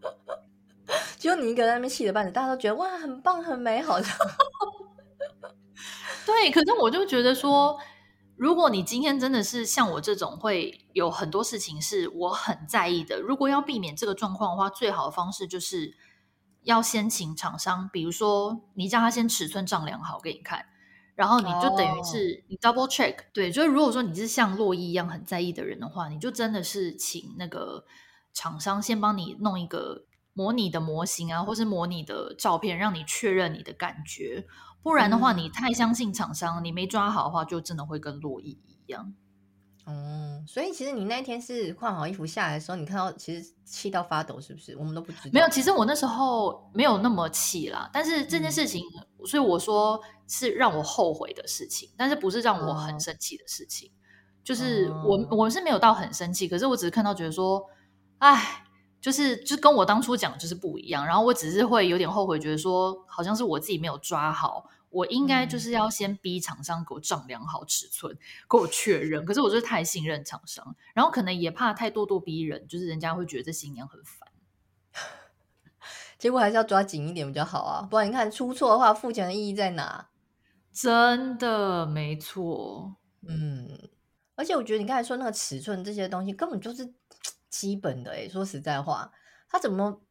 [1.18, 4.00] 只有你一个人在那边气得半死，大家都觉得哇，很棒很美好。
[6.28, 7.80] 对，可是我就觉得说，
[8.36, 15.98] 如果你今天真的是像我这种会有很多事情是我很在意的，如果要避免这个状况的话，最好的方式就是
[16.62, 20.68] 要先请厂商，比如说你叫他先尺寸丈量好给你看。
[21.15, 23.26] 然后你就等于是你 double check，、oh.
[23.34, 27.86] 对，就是如果说你是像洛伊一样很在意的人的话，你就真的是请那个
[28.34, 34.45] 厂商先帮你弄一个模拟的模型啊，或是模拟的照片，让你确认你的感觉。
[34.82, 39.13] 不然的话，你太相信厂商，你没抓好的话，就真的会跟洛伊一样。
[39.88, 44.78] 嗯，所以其实你那天是换好衣服下来的时候，你看到其实气到发抖，是不是？
[44.78, 45.32] 我们都不知道。
[45.34, 47.89] 没有，其实我那时候没有那么气啦。
[47.91, 53.89] 但是这件事情，嗯、所以我说是让我后悔的事情，但是不是让我很生气的事情。
[53.89, 53.98] 哦、
[54.44, 57.65] 就是我我是没有到很生气，可是我只是看到觉得说，
[58.20, 58.63] 哎，
[59.02, 61.06] 就是就跟我当初讲就是不一样。
[61.06, 64.65] 然后我只是会有点后悔，觉得说好像是我自己没有抓好。
[64.91, 68.15] 我应该就是要先逼厂商给我丈量好尺寸，
[68.49, 69.25] 给我确认。
[69.25, 74.30] 可是我就是太信任厂商，然后可能也怕太咄咄逼人，就是人家会觉得这新娘很烦。
[76.19, 80.10] 结果还是要抓紧一点比较好啊，不然你看出错的话，付钱的意义在哪？
[80.71, 82.95] 真的没错，
[83.27, 83.89] 嗯，
[84.36, 86.93] 而且我觉得你刚才说那个尺寸这些东西根本就是
[87.49, 89.12] 基本的诶，说实在话，
[89.49, 90.01] 他怎么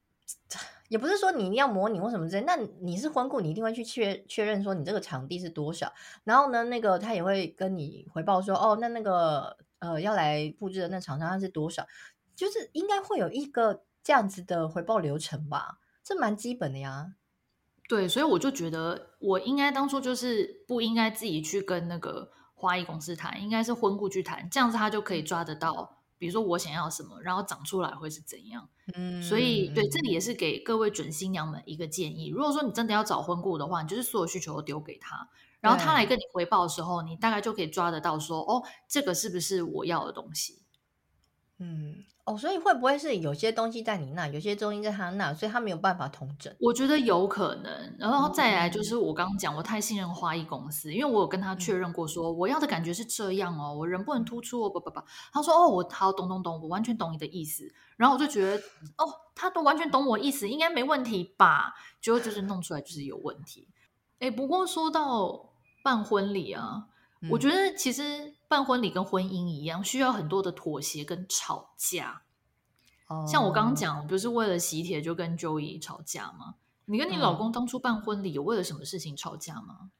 [0.90, 5.92] 也不是说你一定要模拟或什么之类，那你是婚顾，你一定会去确确认说你这个场地是多少，
[6.24, 11.86] 然后呢，那个他也会跟你回报说，哦，那那个呃要来布置的那厂商他是多少，
[12.34, 15.78] 就是应该会有一个这样子的回报流程吧。
[16.02, 17.14] 这蛮基本的呀，
[17.88, 28.68] 对，所以我就觉得我应该当初就是不应该自己去跟那个花艺公司谈，应该是婚顾去谈，这样子他就可以抓得到，比如说我想要什么，然后长出来会是怎样。
[28.94, 35.26] 嗯，所以对，这里也是给各位准新娘们一个建议，如果说你真的要找婚顾的话，你就是所有需求都丢给他，
[35.60, 40.59] 然后他来跟你回报的时候，你大概就可以抓得到说，哦，这个是不是我要的东西？
[41.60, 42.04] 嗯。
[42.26, 46.54] 哦，所以会不会是有些东西在你那，有些东西在他那，所以他没有办法统整？
[46.60, 47.96] 我觉得有可能。
[47.98, 55.00] 然后再来就是我刚刚讲，我太信任花艺公司，因为我有跟他确认过，说我要的感觉是这样哦，我人不能突出哦，不不不。
[55.32, 57.64] 他说哦，我好懂懂懂，我完全懂你的意思。
[57.96, 58.62] 然后我就觉得
[58.98, 61.74] 哦，他都完全懂我意思，应该没问题吧？
[62.00, 63.66] 结果就是弄出来就是有问题。
[64.20, 65.50] 哎，不过说到
[65.82, 66.86] 办婚礼啊。
[67.28, 72.22] 我觉得其实办婚礼跟婚姻一样，需要很多的妥协跟吵架。
[73.08, 73.28] Oh.
[73.28, 76.54] 像我刚刚讲，不是为了喜帖就跟 Joey 吵架吗？
[76.86, 79.90] 你跟你老公当初办婚礼有为了什么事情吵架吗？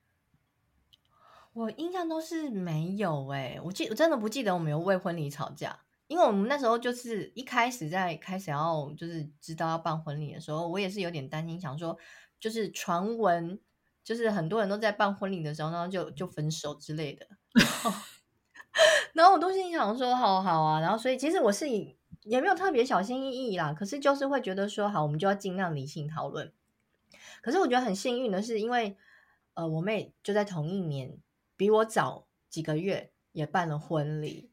[1.52, 11.98] 我印象都是没有哎、欸，我记我真的不记得我们有为婚礼吵架，因为我们那时候就是一开始在开始要就是知道要办婚礼的时候，我也是有点担心，想说
[12.40, 13.61] 就是传闻。
[14.02, 17.28] 就是很多人都在办婚礼的时候，然后就就分手之类的，
[19.12, 21.68] 然后 我都心想说好好啊，然后所以其实我是
[22.22, 26.52] 也没有特别小心翼翼啦，可是就是会觉得说好，我们就要尽量理性讨论。
[27.42, 28.96] 可是我觉得很幸运的是，因为
[29.54, 31.18] 呃我妹就在同一年
[31.56, 34.50] 比我早几个月也办了婚礼，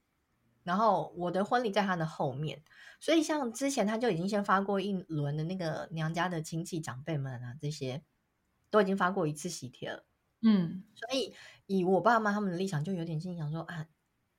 [0.63, 2.61] 然后我的婚礼在她的后面，
[2.99, 8.03] 所以像之前她就已经先发过一轮的那个娘家的亲戚长辈们啊这些。
[8.69, 10.03] 都已经发过一次喜帖了，
[10.41, 11.33] 嗯，所以
[11.65, 13.87] 以我爸妈他们的立场，就有点心想说啊，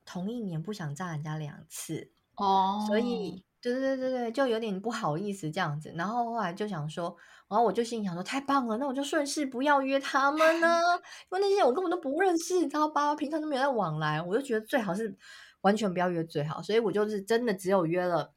[0.04, 5.92] 同一年不想炸人家两次哦，所以对对对对，就有点不好意思这样子。
[5.96, 7.16] 然后后来就想说，
[7.48, 10.68] 然后我就心想说，太棒了，那我就顺势不要约他们呢，
[11.32, 13.16] 因为那些我根本都不认识，你知道吧？
[13.16, 15.16] 平常都没有在往来，我就觉得最好是
[15.62, 16.62] 完全不要约最好。
[16.62, 18.32] 所以我就是真的只有约了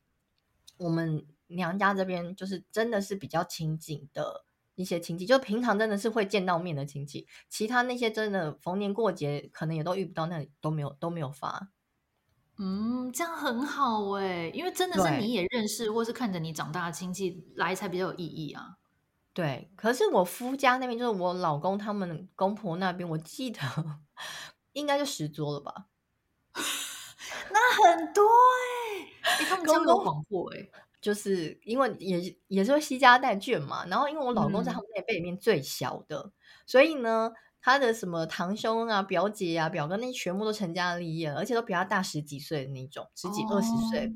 [0.77, 4.45] 我们娘家这边，就是真的是比较亲近的。
[4.81, 11.69] 一些亲戚，就平常真的是会见到面的亲戚，其他那些真的逢年过节可能也都遇不到，那里都没有都没有发。
[12.57, 18.77] 嗯，这样很好哎，因为真的是你也认识，或是看着你长大的亲戚来才比较有意义啊。
[19.33, 23.59] 对，可是我夫家那边，就是我老公他们公婆那边，我记得
[24.73, 25.85] 应该就十桌了吧？
[27.49, 30.69] 那很多哎、欸，他们真的广阔哎。
[31.01, 36.31] 就是因为也也是会携家带眷嘛，然后因为我老公在他们那辈里面最小的，嗯、
[36.67, 44.05] 所以呢，他的什么堂兄啊、表姐啊、表哥那些全部都成家立业了，而且都比他大十几岁的那种，十几二十岁。
[44.05, 44.11] 哦、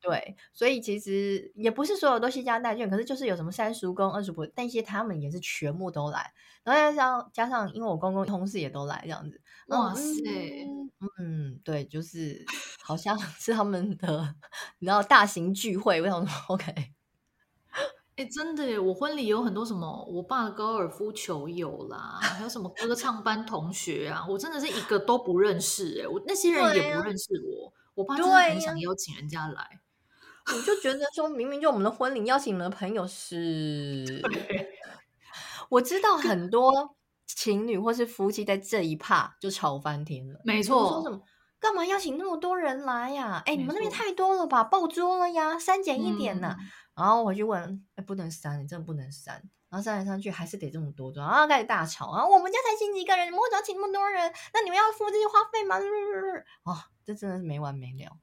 [0.00, 6.32] 对，所以其实也不是所有都惜家带眷，可是就是有什么三叔公、二叔婆，但一些他们也是全部都来，
[6.64, 9.39] 然后加上加上，因为我公公同事也都来这样子。
[9.70, 10.68] 哇塞！
[11.18, 12.44] 嗯，对，就是
[12.82, 14.34] 好像是他们的，
[14.78, 16.92] 你知道大型聚会，我想说，OK。
[18.16, 29.80] 哎，真的耶，我婚礼有很多什么，我爸的高尔夫球友啦，还有什么歌唱班同学啊，我真的是一个都不认识哎，我那些人也不认识我，啊、我爸真的很想邀请人家来，
[30.54, 34.20] 我就觉得说明明就我们的婚礼邀请的朋友是，
[35.70, 36.96] 我知道很多。
[37.36, 40.40] 情侣或是夫妻在这一趴就吵翻天了。
[40.44, 41.20] 没错，说什么
[41.58, 43.42] 干嘛邀请那么多人来呀？
[43.46, 44.64] 哎，你们那边太多了吧？
[44.64, 46.56] 爆桌了呀，删减一点呐。
[46.96, 49.42] 然后我就问，哎，不能删，你真的不能删。
[49.70, 52.26] 然后删来删去还是得这么多桌，然后开始大吵啊！
[52.26, 54.32] 我们家才请几个人，你们为什么要请那么多人？
[54.52, 55.76] 那你们要付这些花费吗？
[56.66, 58.18] 哦，这真的是没完没了。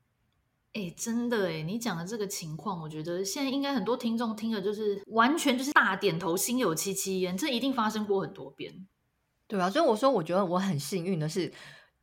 [0.73, 7.37] 哎，真的哎，你讲的这个情况，我觉得现在应该很多听众听了就是完全就是大点头，心有戚戚焉。
[7.37, 8.85] 这一定发生过很多遍。
[9.47, 11.51] 对啊，所以我说，我觉得我很幸运的是，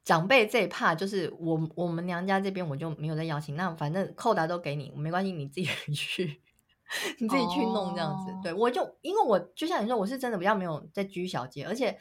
[0.02, 6.40] 长辈这一趴就是我我们娘家这边我就没有再邀请，那反正扣打都给你，没关系，你自己去，
[7.20, 8.32] 你自己去弄这样子。
[8.32, 8.42] Oh.
[8.42, 11.98] 对，我就因为我就像你说，我是真的比较没有在居小节，而且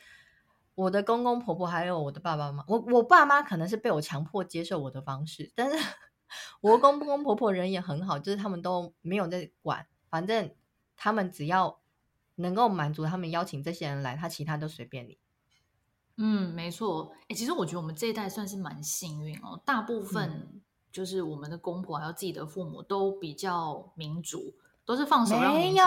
[0.75, 5.77] 我的公公婆婆还有我的爸爸妈妈，我我爸妈可能是被我强迫接受我的方式，但是
[6.61, 10.49] 我公公婆婆人也很好，就是他们都没有在管，反正
[10.95, 11.81] 他们只要
[12.35, 15.17] 能够满足他们邀请这些人来，他其他都随便你。
[16.17, 17.11] 嗯，没错。
[17.27, 24.53] 哎，其实我觉得我们这一代算是蛮幸运哦，大部分就是我们的公婆还有自己的父母都比较民主，
[24.85, 25.53] 都是放手让。
[25.53, 25.83] 没有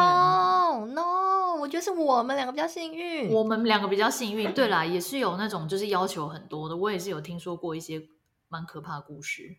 [0.86, 3.30] ，no，我觉得是我们两个比较幸运。
[3.30, 4.52] 我们两个比较幸运。
[4.52, 8.02] 对啦，也是有那种就是要求很多的，我也是有听说过一些
[8.48, 9.56] 蛮可怕的故事。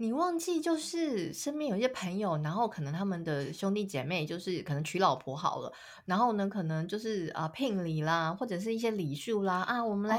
[0.00, 5.70] 你忘记就是身边有一些朋友，然后可能他们的兄弟姐妹就是可能娶老婆好了，
[6.06, 10.18] 然后呢可能就是啊聘礼啦，或者是一些礼数啦啊，我们来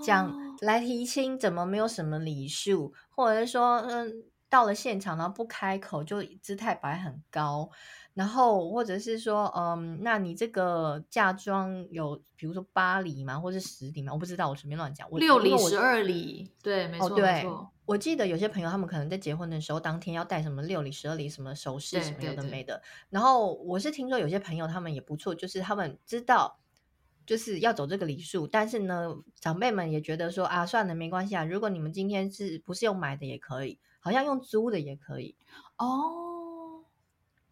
[0.00, 7.68] 讲、哦、来提亲，怎么没有什么礼数，或者是说嗯到了现场然后不开口就姿态摆很高。
[8.16, 14.10] 然后，或者是说，嗯，那你这个嫁妆有，比如说八礼嘛，或是十礼嘛？
[14.10, 15.06] 我不知道，我随便乱讲。
[15.10, 17.70] 六礼十二礼，对，没错，哦、对没错。
[17.84, 22.80] 我记得有些朋友他们可能在结婚的时候，当天要带什么六礼十二礼什么首饰什么有的没的。
[23.10, 26.58] 然后我是听说有些朋友他们也不错，就是他们知道
[27.26, 31.44] 就是要走这个礼数，但是呢，长辈们也觉得说啊，算了，没关系啊。
[31.44, 35.36] 如果你们今天是不是用买的也可以，好像用租的也可以
[35.76, 36.32] 哦。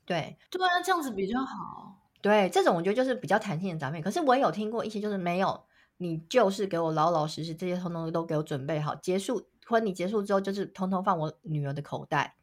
[0.05, 2.01] 对对啊，这样子比较好。
[2.21, 4.01] 对，这种我觉得就是比较弹性的长辈。
[4.01, 5.67] 可是我也有听过一些，就是没有，
[5.99, 8.95] 你就是给我老老实实，这些通通都给我准备好。
[8.95, 12.37] 结束婚礼结束之后，就是通通放我女儿的口袋，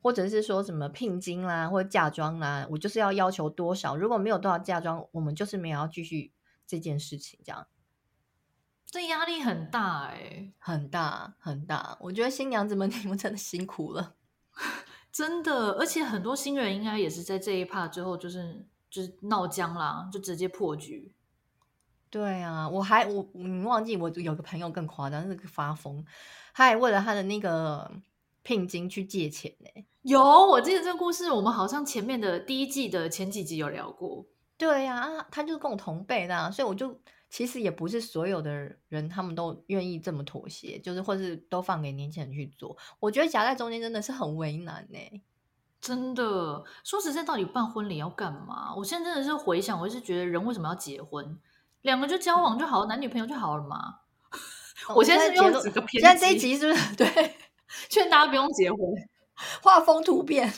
[0.00, 3.94] 或者是说什么聘金啦，或者嫁妆啦，我就是要要求多少。
[3.96, 6.32] 如果没有多少嫁妆，我们就是没有要继续
[6.66, 7.38] 这件事情。
[7.44, 7.66] 这样，
[8.86, 11.98] 这压力很大哎、欸，很大很大。
[12.00, 14.14] 我觉得新娘子们你们真的辛苦了。
[15.18, 21.12] 真的，而且很多新人应该也是在这一趴之后，就是就是闹僵啦，就直接破局。
[22.08, 26.04] 对啊，我还我你忘记我有个朋友更夸张，那个发疯，
[26.54, 27.90] 他还为了他的那个
[28.44, 29.84] 聘金去借钱呢。
[30.02, 34.24] 有，我记得这个故事，我们好像前面的第一季的前几集有聊过。
[34.56, 36.96] 对啊，他就是跟我同辈的啊，所以我就
[37.30, 42.76] 其实也不是所有的人他们都愿意这么妥协，就是或是都放给年轻人去做。
[43.00, 44.98] 我觉得夹在中间真的是很为难呢。
[45.80, 48.74] 真的，说实在，到底办婚礼要干嘛？
[48.74, 51.38] 我现在真的是回想，我是觉得人为什么要结婚？
[51.82, 54.00] 两个就交往就好，男女朋友就好了嘛。
[54.94, 57.36] 我现在是用几个偏，现在这一集是不是 对？
[57.88, 58.80] 劝大家不用结婚，
[59.62, 60.52] 画风突变。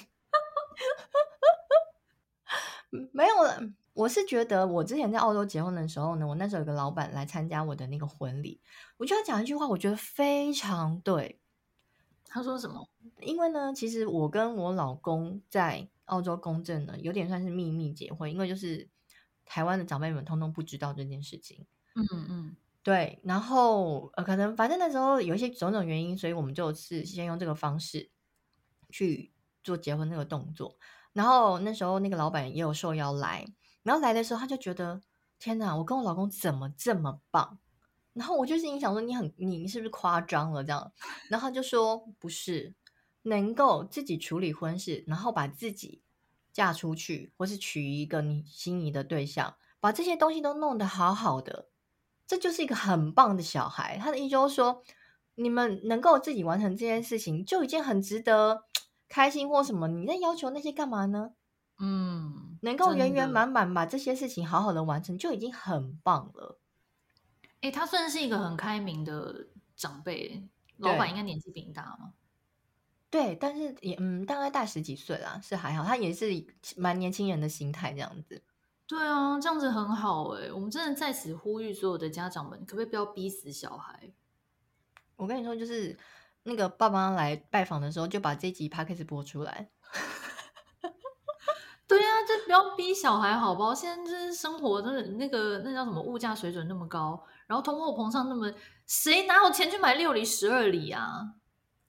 [3.12, 3.61] 没有了。
[4.01, 8.59] 我是觉得，我之前在澳洲结婚的时候呢，我那时候有个老板来参加我的那个婚礼，
[8.97, 11.39] 我就要讲一句话，我觉得非常对。
[12.25, 12.89] 他说什么？
[13.21, 18.89] 因为呢，其实我跟我老公在澳洲公证呢，有点算是秘密结婚，因为就是
[19.45, 21.67] 台湾的长辈们通通不知道这件事情。
[21.95, 23.21] 嗯嗯，对。
[23.23, 28.11] 然后呃，可能反正那时候有一些种种原因，所以我们就是先用这个方式
[28.89, 29.31] 去
[29.63, 30.79] 做结婚那个动作。
[31.13, 33.45] 然后那时候那个老板也有受邀来。
[33.83, 35.01] 然后来的时候，他就觉得
[35.38, 37.59] 天哪，我跟我老公怎么这么棒？
[38.12, 40.93] 然后我就心里想说，你很你是不是夸张了这样？
[41.29, 42.75] 然后他就说不是，
[43.23, 46.03] 能够自己处理婚事，然后把自己
[46.53, 51.69] 嫁出去，或是娶一个你心仪的对象，把这些东西都弄得好好的，
[52.27, 53.97] 这就是一个很棒的小孩。
[53.99, 54.83] 他的意思就是说，
[55.37, 58.64] 你们能够自己完成这件事情，就已经很值得
[59.09, 59.88] 开心或什么。
[59.88, 61.31] 你在要求那些干嘛呢？
[61.79, 66.59] 嗯，能够圆圆满满把这些事情好好的完成，就已经很棒了。
[67.62, 72.14] 哎、欸，他算是一个很开明的长辈，老板应该年纪比你大吗？
[73.11, 75.85] 对，但是也嗯，大概大十几岁啦，是还好。
[75.85, 76.27] 他也是
[76.77, 78.42] 蛮年轻人的心态这样子。
[78.87, 80.53] 对啊，这样子很好哎、欸。
[80.53, 84.12] 我们真的在此呼吁所有的家长们，可不可以不要逼死小孩？
[85.16, 85.99] 我跟你说，就是
[86.44, 89.68] 那个爸妈来拜访的时候，就把这集 podcast 播出来。
[91.90, 93.74] 对呀、啊，就不要逼小孩，好不好？
[93.74, 98.48] 现在就是生活的那个那叫什么物价水准那么高，然后通货膨胀那么，
[98.87, 101.35] 谁哪有钱去买六里十二里啊？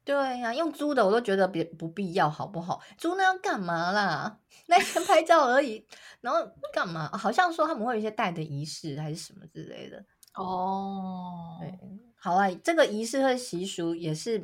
[0.03, 2.81] 对呀、啊，用租的我都觉得别不必要，好不好？
[2.97, 4.39] 租那要干嘛啦？
[4.65, 5.85] 那天拍照而已，
[6.21, 6.39] 然后
[6.73, 7.07] 干嘛？
[7.15, 10.03] 好像说他们会有一些带的仪式还是什么之类的
[10.33, 11.57] 哦。
[11.59, 11.77] 对，
[12.15, 14.41] 好啊，这个仪式和习俗也是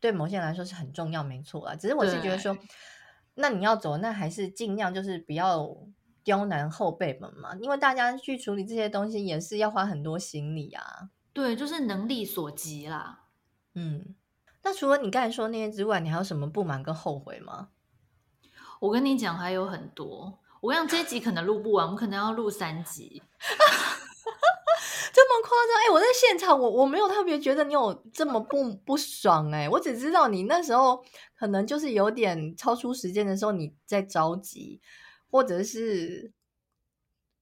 [0.00, 1.76] 对某些人来说是很重要，没错啊。
[1.76, 2.58] 只是我是觉得说。
[3.40, 5.76] 那你要走，那还是尽量就是不要
[6.24, 11.10] 刁难后辈们嘛，因为大家去处理这些东西也是要花很多心力啊。
[11.32, 13.26] 对，就是能力所及啦。
[13.74, 14.16] 嗯，
[14.64, 17.68] 那除了你刚才说那些之外，你还有什么不满跟后悔吗？
[18.80, 20.40] 我跟你讲，还有很多。
[20.60, 23.22] 我跟你讲，这一集可能录不完，我们可能要录三集。
[25.48, 25.76] 夸张？
[25.86, 31.02] 哎、我在现场，我我没有特别觉得你有这么不 不爽哎、我只知道你那时候
[31.34, 34.80] 可能就是有点超出时间的时候你在着急，
[35.30, 36.32] 或者是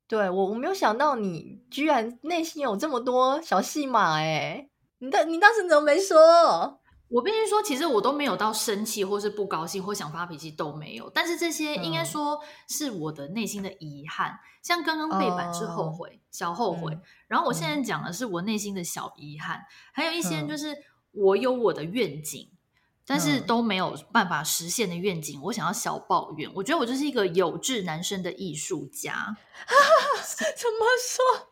[0.06, 4.68] 对我，我没有想到你居然内心有这么多小戏码哎！
[4.98, 6.80] 你当你当时怎么没说？
[7.08, 11.08] 我必须说，其实我都没有到生气，或是不高兴，或想发脾气都没有。
[11.10, 16.92] 但是这些应该说是我的内心的遗憾，嗯、像刚刚背板是后悔，哦、小后悔。
[16.94, 20.76] 嗯、然后我现在讲的是我内心的小遗憾，嗯、还有一些就是
[21.12, 22.58] 我有我的愿景，嗯、
[23.06, 25.40] 但是都没有办法实现的愿景。
[25.44, 29.36] 我想要小抱怨，我觉得我就是一个有志男生的艺术家。
[30.56, 31.48] 怎么说？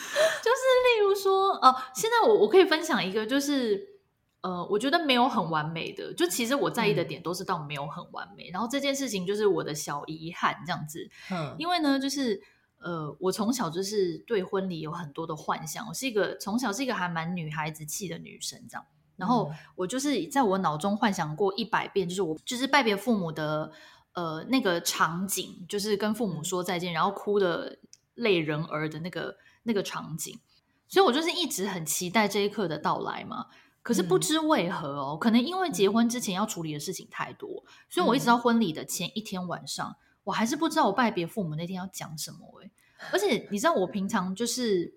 [0.42, 4.00] 就是例如说，哦、呃，现在我我可以分享一个，就是
[4.42, 8.48] 呃，我觉得没有很完美的，就其实我在意的点都是到没有很完美。
[8.48, 11.10] 嗯、然后这件事情就是我的小遗憾，这样子。
[11.30, 12.40] 嗯，因为呢，就是
[12.78, 18.86] 呃，我从小就是对婚礼有很多的幻想，我是一个从小是一个还蛮女孩子气的女生，这样。
[19.16, 23.70] 然后我就是在我脑中幻想过一百遍，就是我就是拜别父母的
[24.14, 27.78] 呃那个场景，就是跟父母说再见，然后哭的
[28.14, 29.36] 泪人儿的那个。
[29.62, 30.38] 那个场景，
[30.88, 33.46] 所以我就是一直很期待这一刻的到来嘛。
[33.82, 42.70] 可是不知为何哦，嗯、可能因为结婚之前要处理的事情太多，嗯、所以我一直到婚礼的前一天晚上，我还是不知道我拜别父母那天要讲什么哎。
[43.10, 44.92] 而且你知道，我平常就是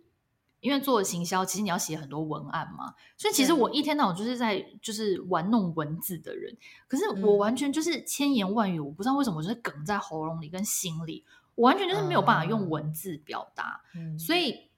[0.60, 6.58] 因为做行销，其实你要写很多文案嘛，所以其实我一天到晚就是在就是玩弄文字的人。
[6.90, 11.24] 可是我完全就是千言万语，我不知道为什么，我就是梗在喉咙里跟心里。
[11.56, 14.72] 我完全就是没有办法用文字表达，嗯、所以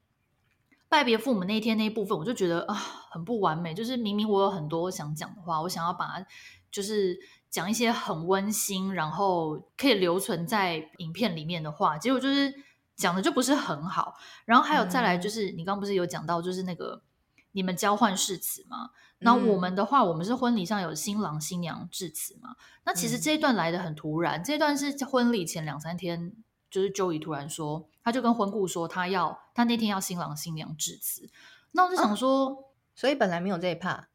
[0.89, 2.73] 拜别父母那一天那一部分，我就觉得啊，
[3.11, 3.73] 很不完美。
[3.73, 6.27] 就是明明我有很多想讲的话，我想要把它
[6.69, 7.17] 就是
[7.49, 12.53] 讲一些很温馨，然后可以留存在影片里面的话，结果就是
[12.95, 14.13] 讲的就不是很好。
[14.45, 17.01] 然后还有再来就是，嗯、你刚刚不是有讲到，就是那个
[17.53, 18.91] 你们交换誓词吗？
[19.19, 22.55] 那我们的话，我们是婚礼上有新郎新娘致辞嘛？
[22.85, 26.33] 那其实这一段来的很突然，嗯、这段是婚礼前两三天。
[26.75, 31.29] 就是 Joey 突然说，他就跟婚顾说，他要他那天要新郎新娘致辞。
[31.71, 32.55] 那我就想说，啊、
[32.93, 34.09] 所以本来没有这一趴，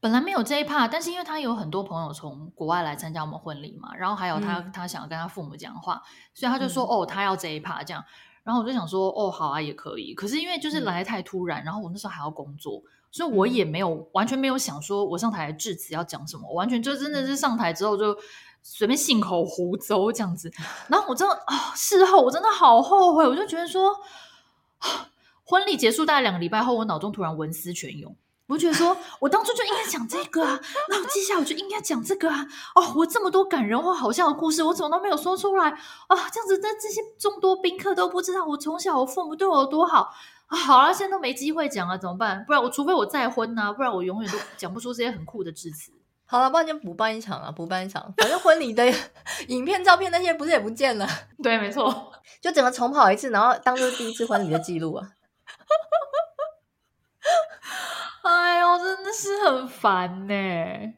[0.00, 6.02] 本来没有这一趴，但是因为他有很多朋友从国外来参加我们婚礼嘛，然后还有他、嗯、他想要跟他父母讲话，
[6.34, 8.04] 所以他就说、嗯、哦，他要这一趴这样。
[8.42, 10.12] 然后我就想说，哦，好啊，也可以。
[10.12, 12.82] 可是因为就是来得太突然，嗯、然后我那时候还要工作，
[13.12, 18.18] 所以我也没有、嗯、完全没有想说我上台致辞要讲什么，完全就真的是上台之后就。
[18.62, 20.50] 随便信口胡诌这样子，
[20.88, 23.94] 然后我真的啊，事后我真的好后悔，我就觉得说，
[25.44, 28.14] 婚礼结束大概两个礼拜后，我脑中突然文思泉涌，
[28.46, 35.70] 我就觉得说 我当初就应该讲这个啊，那我接下来我就应该讲这个啊，哦，我这么多感人或好笑的故事，我怎么都没有说出来。
[35.70, 40.14] 啊，这样子，那这些众多宾客都不知道我从小我父母对我有多好。
[40.46, 42.44] 啊，好了，现在都没机会讲了，怎么办？
[42.46, 45.92] 不然我除非我再婚啊，不然我永远都讲不出这些很酷的致辞。
[46.32, 48.10] 好了，不然就补办一场啊，补办一场。
[48.16, 48.82] 反正婚礼的
[49.48, 51.06] 影片、照片那些不是也不见了？
[51.42, 52.10] 对，没错，
[52.40, 55.10] 就整个重跑一次，然后当做第一次婚礼的记录啊。
[58.24, 60.32] 哎呦，真的是很烦呢。
[60.32, 60.96] 哎、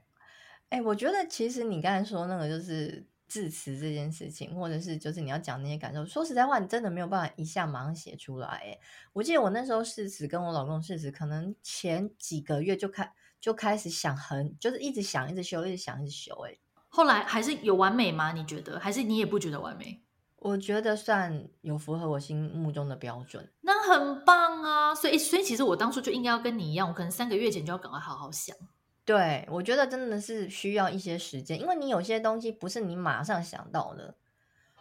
[0.79, 8.47] 欸，我觉得其实你刚才说那个就是致辞这件事情，或者是就是你要讲那些感受，说实在话，你真的没有办法一下马上写出来。
[8.47, 8.79] 哎，
[9.13, 13.13] 我记得我那时候誓词跟我老公誓词，可能前几个月就开。
[13.45, 16.35] 就开始想很，就是一直想，一直修，一直想，一直修。
[16.47, 16.57] 哎，
[16.89, 18.33] 后来还是有完美吗？
[18.33, 18.81] 你觉得？
[18.81, 20.01] 还是你也不觉得完美？
[20.37, 23.53] 我觉得算有符合我心目中的标准。
[23.61, 24.95] 那很棒啊！
[24.95, 28.57] 所以，所以其实我当初就应该要跟你一样，我可能三个月前就要赶快好好想。
[29.05, 34.15] 对，我觉得真的是需要一些时间，因为你有些东西不是你马上想到的，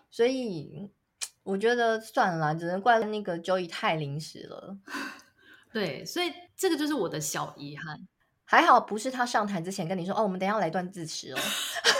[0.09, 0.89] 所以
[1.43, 4.77] 我觉得算了，只能怪那个 Joey 太临时了。
[5.73, 8.07] 对，所以这个就是我的小遗憾。
[8.53, 11.39] 还好不是他上台之前跟你说哦，我们等一下来段自持哦，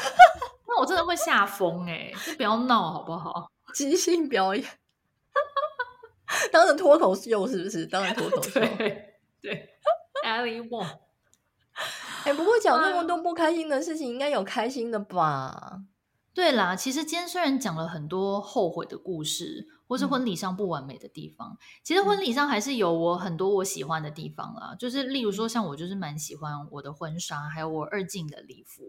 [0.69, 2.13] 那我真的会吓疯哎！
[2.23, 3.49] 就不要闹好不好？
[3.73, 4.63] 即兴表演，
[6.51, 7.87] 当成脱口秀是不是？
[7.87, 9.69] 当成脱口秀， 对对
[10.23, 10.85] ，Ali Wong。
[12.23, 15.79] 哎、欸，不过讲那么多不开心的事情，应该有开心的吧？
[16.33, 19.69] 对啦，其实今天虽然讲了很多后悔的故事。
[19.85, 24.69] 或是婚礼上不完美的地方，嗯、其实婚礼上还是有我很多我喜欢的地方啦。
[24.71, 28.83] 嗯、就是例如说，像我就是蛮喜欢我的婚纱，还有我二进的礼服。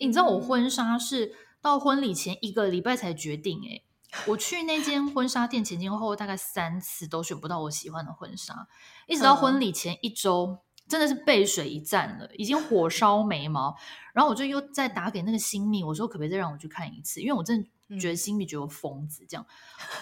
[0.00, 3.84] 嗯、你知道我婚纱是到婚礼前一个礼拜才决定诶、欸，
[4.26, 8.66] 我去那间婚纱店前前后后大概三次都选不到我喜欢的婚纱，
[9.06, 10.58] 一直到婚礼前一周。
[10.92, 13.74] 嗯真的是背水一战了，已经火烧眉毛，
[14.12, 17.20] 然后我就又再打给那个新密，我说可不可以再让我去看一次？
[17.20, 19.46] 因为我真的觉得新秘觉得我疯子这样。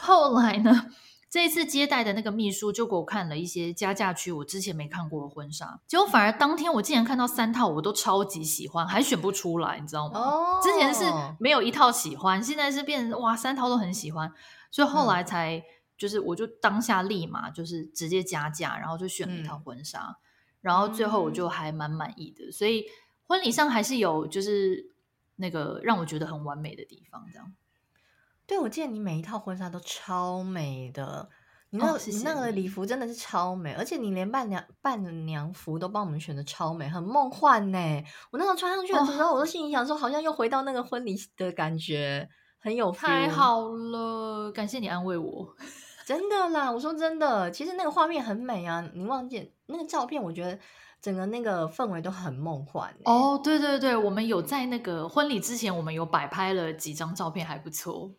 [0.00, 0.86] 后来呢，
[1.30, 10.18] 这一次接待的那个秘书就给我看了一些加价区我之前没看过的婚纱，结果反而当天我竟然看到三套我都超级喜欢，还选不出来，你知道吗？
[10.18, 11.04] 哦，之前是
[11.38, 14.32] 没有一套喜欢，现在是变成哇三套都很喜欢，
[14.72, 15.62] 所以后来才、嗯、
[15.96, 20.16] 就是我就当下立马就是直接加价，然后就选了一套婚纱，嗯、
[20.60, 22.84] 然后最后我就还蛮满意的，所以
[23.26, 24.92] 婚礼上还是有就是
[25.36, 27.52] 那个让我觉得很完美的地方，这样。
[28.46, 31.30] 对，我记得你每一套婚纱都超美的，
[31.70, 37.78] 你那你那个礼服真的是超美，而且你连伴娘伴娘服都帮我们选的超美，很梦幻呢。
[38.32, 42.90] 我那时候穿上去的时候，哦、我都心里想说，好像又回到那个婚礼的感觉，很有。
[42.90, 45.54] 太好了，感谢你安慰我。
[46.10, 48.84] 真的啦，我说真的，其实那个画面很美啊。
[48.94, 50.58] 你忘记那个照片，我觉得
[51.00, 52.92] 整个那个氛围都很梦幻。
[53.04, 58.10] 哦，对对对，我们有在那个婚礼之前，我们有摆拍了几张照片，还不错。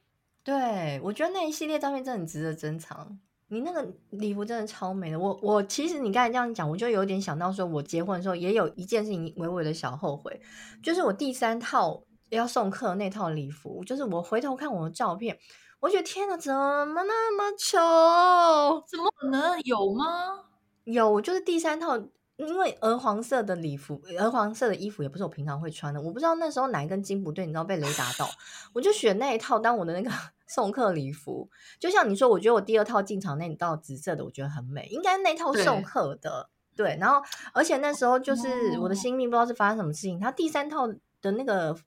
[0.42, 3.20] 对，我觉得那一系列照片真的很值得珍藏。
[3.50, 5.20] 你那个礼服真的超美的。
[5.20, 10.39] 我我其实你刚才这样讲，我就有点想到说，我结婚的时候也有一件事情微微的小后悔，
[10.82, 15.38] 就是我第三套要送客那套礼服，就是我回头看我的照片，
[15.82, 18.82] 我觉得天哪，怎么那么丑？
[18.88, 20.46] 怎么可能有吗？
[20.86, 22.02] 有，就是第三套。
[22.38, 26.02] 因为鹅黄色的礼服，鹅黄色的衣服也不是我平常会穿的。
[26.02, 28.28] 我不知道那时候哪一根筋不对，你知道被雷打到，
[28.74, 30.10] 我就选那一套当我的那个
[30.48, 31.48] 送客礼服。
[31.80, 36.50] 就像你说，我觉得我第二套进场那一套紫色的，我觉得很美，应该那套送客的。
[36.76, 37.22] 对，对，然后
[37.54, 40.88] 而且那时候就是我的新命，不知道是发生什么事情，他第三套
[41.22, 41.78] 的那个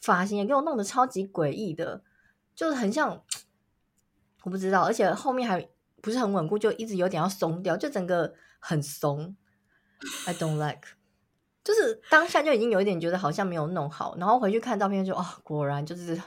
[0.00, 2.02] 发型也给我弄得超级诡异的，
[2.54, 3.22] 就是很像，
[4.44, 5.68] 我不知道，而且后面还
[6.02, 9.36] 不是很稳固，就一直有点要松掉，就整个很松。
[10.26, 10.88] I don't like，
[11.62, 16.20] 就是当下就已经有一点觉得好像没有弄好，然后回去看照片就哦，果然就是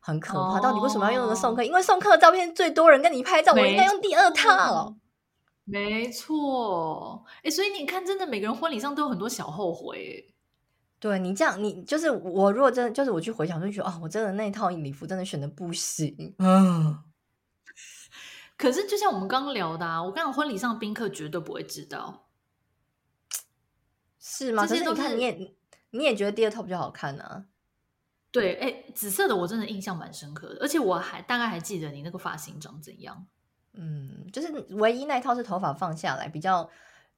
[0.00, 0.54] 很可怕。
[0.54, 1.62] Oh, 到底为什么要用那个送客？
[1.62, 4.96] 因为送客的照片最多人跟你拍照，我应该用第二套。
[5.64, 10.34] 没错，哎，所以你看，真的每个人婚礼上都有很多小后悔。
[11.00, 16.34] 对你这样，你就是我，如果真的就是我去回想，就觉得哦，我真的那套礼服真的选的不行。
[16.38, 17.02] 嗯，
[18.56, 22.28] 可是就像我们刚刚聊的啊，我刚刚婚礼上宾客绝对不会知道。
[24.20, 24.66] 是吗？
[24.66, 25.54] 这些都是可是你看，你也
[25.90, 27.46] 你也觉得第二套比较好看呢、啊？
[28.30, 33.26] 对，哎、欸，紫色的我真的印象蛮深刻的，而且我还大概还记得你那个发型长怎样。
[33.72, 36.68] 嗯，就是唯一那一套是头发放下来比较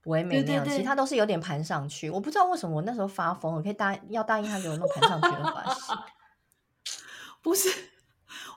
[0.04, 2.10] 唯美那样，其他都是有点盘上去。
[2.10, 5.96] 我不知道为什么我那时候发疯，我可以答要答应他给我弄盘上去的发型。
[7.42, 7.68] 不是。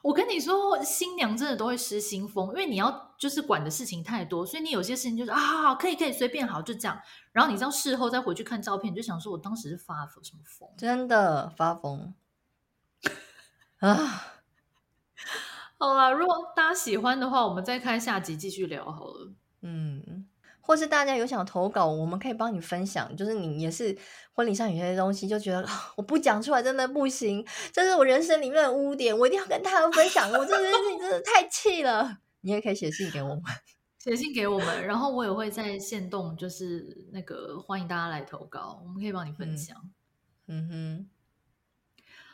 [0.02, 7.02] 我跟你说，新娘真的都会失心疯，因为你要就是管的事情太多，所以你有些事情就是啊，好好可以可以随便好就这样。
[7.32, 10.70] 然后你知道事后再回去看照片，就想说我当时是发了什么疯？
[10.78, 12.14] 真的发疯
[13.80, 14.34] 啊！
[15.80, 19.32] 好啦，如果大家喜欢的话，我们再开下集继续聊好了。
[19.62, 20.28] 嗯。
[20.66, 23.16] 或是大家有想投稿，我们可以帮你分享。
[23.16, 23.96] 就是你也是
[24.34, 25.64] 婚礼上有些东西，就觉得
[25.96, 30.28] 我不讲出来真的不行，这是我人生里面的污点，我一定要跟大家分享。
[30.32, 32.18] 我这件事情真的太气了。
[32.42, 33.44] 你也可以写信给我们，
[34.04, 39.78] 写信给我们，然后我也会在线动，就是那个欢迎大家来投稿，我们可以帮你分享。
[40.48, 41.10] 嗯，嗯哼，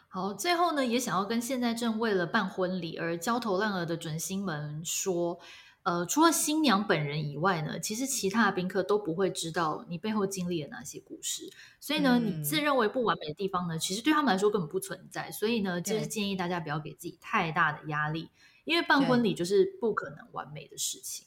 [0.07, 5.37] 好，最后呢，也想要跟现在正为了办婚礼而焦头烂额的准新们说。
[5.83, 11.51] 呃，除了新娘本人以外呢，其实其他的宾客都不会知道你背后经历了哪些故事。
[11.79, 15.31] 所以呢，嗯、你自认为不完美的地方呢，其实对他们来说根本不存在。
[15.31, 18.29] 所以呢，就是建议大家不要给自己太大的压力，
[18.63, 21.25] 因为办婚礼就是不可能完美的事情，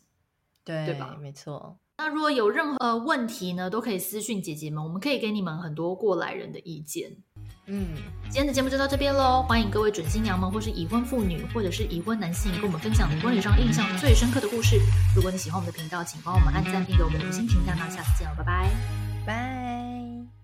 [0.65, 1.17] 对，对吧？
[1.21, 1.77] 没错。
[1.99, 7.17] 那如果有任何问题呢，都可以私讯姐姐们，我们可以给你们很多过来人的意见。
[7.67, 9.43] 嗯，今天的节目就到这边喽。
[9.49, 14.79] 欢迎各位准新娘们，或是已婚妇女，或者是已婚男性，跟我们分享你婚礼上印象最深刻的故事。
[15.17, 17.75] 如果你喜欢我们的频道，请帮我们按赞并给我们五星评价。
[17.75, 18.71] 那下次见了，拜拜，
[19.27, 20.44] 拜。